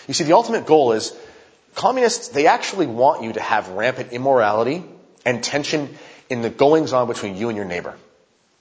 You 0.07 0.13
see, 0.13 0.23
the 0.23 0.31
ultimate 0.31 0.65
goal 0.65 0.93
is 0.93 1.13
communists, 1.75 2.29
they 2.29 2.47
actually 2.47 2.87
want 2.87 3.21
you 3.23 3.33
to 3.33 3.41
have 3.41 3.67
rampant 3.67 4.13
immorality 4.13 4.85
and 5.25 5.43
tension 5.43 5.97
in 6.29 6.41
the 6.41 6.49
goings 6.49 6.93
on 6.93 7.07
between 7.07 7.35
you 7.35 7.49
and 7.49 7.57
your 7.57 7.65
neighbor 7.65 7.95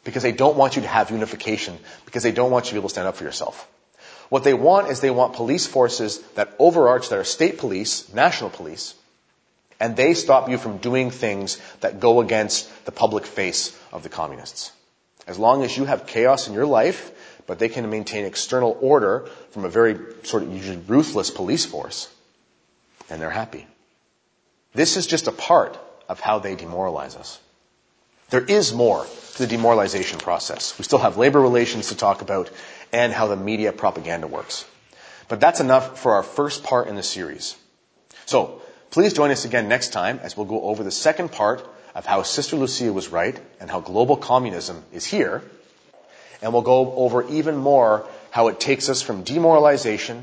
because 0.05 0.23
they 0.23 0.33
don't 0.33 0.57
want 0.57 0.77
you 0.77 0.83
to 0.83 0.89
have 0.89 1.11
unification, 1.11 1.77
because 2.07 2.23
they 2.23 2.33
don't 2.33 2.51
want 2.51 2.67
you 2.67 2.69
to 2.71 2.75
be 2.77 2.79
able 2.79 2.89
to 2.89 2.95
stand 2.95 3.09
up 3.09 3.17
for 3.17 3.25
yourself. 3.25 3.69
What 4.31 4.45
they 4.45 4.55
want 4.55 4.89
is 4.89 5.01
they 5.01 5.11
want 5.11 5.35
police 5.35 5.67
forces 5.67 6.19
that 6.35 6.55
overarch, 6.59 7.11
that 7.11 7.19
are 7.19 7.25
state 7.25 7.59
police, 7.59 8.13
national 8.15 8.51
police, 8.51 8.95
and 9.81 9.97
they 9.97 10.15
stop 10.15 10.49
you 10.49 10.59
from 10.59 10.79
doing 10.79 11.11
things 11.11 11.61
that 11.81 12.01
go 12.01 12.21
against 12.21 12.71
the 12.85 12.93
public 12.93 13.27
face 13.27 13.79
of 13.93 14.03
the 14.03 14.09
communists. 14.09 14.73
As 15.27 15.39
long 15.39 15.63
as 15.63 15.77
you 15.77 15.85
have 15.85 16.07
chaos 16.07 16.49
in 16.49 16.55
your 16.55 16.67
life, 16.67 17.13
but 17.47 17.59
they 17.59 17.69
can 17.69 17.89
maintain 17.91 18.25
external 18.25 18.77
order 18.81 19.29
from 19.51 19.65
a 19.65 19.69
very 19.69 19.97
sort 20.25 20.43
of 20.43 20.53
usually 20.53 20.81
ruthless 20.87 21.31
police 21.31 21.65
force, 21.65 22.09
and 23.11 23.21
they're 23.21 23.31
happy. 23.31 23.67
This 24.75 24.97
is 24.97 25.07
just 25.07 25.27
a 25.27 25.33
part 25.33 25.79
of 26.09 26.21
how 26.21 26.39
they 26.39 26.55
demoralize 26.55 27.17
us. 27.17 27.39
There 28.31 28.45
is 28.45 28.75
more 28.75 29.07
to 29.35 29.39
the 29.39 29.47
demoralization 29.47 30.19
process. 30.19 30.77
We 30.79 30.85
still 30.85 30.99
have 30.99 31.17
labor 31.17 31.41
relations 31.41 31.89
to 31.89 31.97
talk 31.97 32.21
about 32.21 32.51
and 32.93 33.13
how 33.13 33.27
the 33.29 33.37
media 33.37 33.73
propaganda 33.73 34.27
works. 34.27 34.67
But 35.29 35.41
that's 35.41 35.61
enough 35.61 35.99
for 36.01 36.15
our 36.15 36.23
first 36.23 36.63
part 36.63 36.89
in 36.89 36.97
the 36.97 37.03
series. 37.03 37.57
So, 38.27 38.61
please 38.91 39.15
join 39.15 39.31
us 39.31 39.47
again 39.47 39.69
next 39.69 39.93
time 39.95 40.21
as 40.23 40.37
we'll 40.37 40.47
go 40.47 40.63
over 40.63 40.83
the 40.83 40.91
second 40.91 41.33
part 41.33 41.67
of 41.95 42.05
how 42.05 42.23
Sister 42.23 42.57
Lucia 42.57 42.93
was 42.93 43.09
right 43.09 43.39
and 43.61 43.71
how 43.71 43.81
global 43.81 44.17
communism 44.17 44.85
is 44.93 45.07
here. 45.07 45.43
And 46.43 46.53
we'll 46.53 46.63
go 46.63 46.95
over 46.95 47.27
even 47.29 47.57
more 47.57 48.07
how 48.31 48.49
it 48.49 48.61
takes 48.61 48.91
us 48.91 49.01
from 49.01 49.23
demoralization 49.23 50.23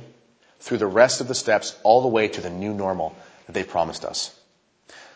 through 0.59 0.77
the 0.77 0.87
rest 0.87 1.21
of 1.21 1.27
the 1.27 1.35
steps 1.35 1.75
all 1.83 2.03
the 2.03 2.07
way 2.07 2.27
to 2.27 2.41
the 2.41 2.51
new 2.51 2.73
normal 2.73 3.15
that 3.47 3.53
they 3.53 3.63
promised 3.63 4.05
us. 4.05 4.33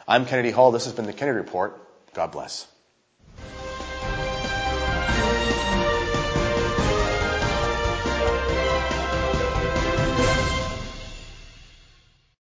I'm 0.08 0.26
Kennedy 0.26 0.50
Hall. 0.50 0.72
This 0.72 0.86
has 0.86 0.94
been 0.94 1.06
the 1.06 1.14
Kennedy 1.14 1.38
Report. 1.38 1.80
God 2.14 2.32
bless. 2.32 2.68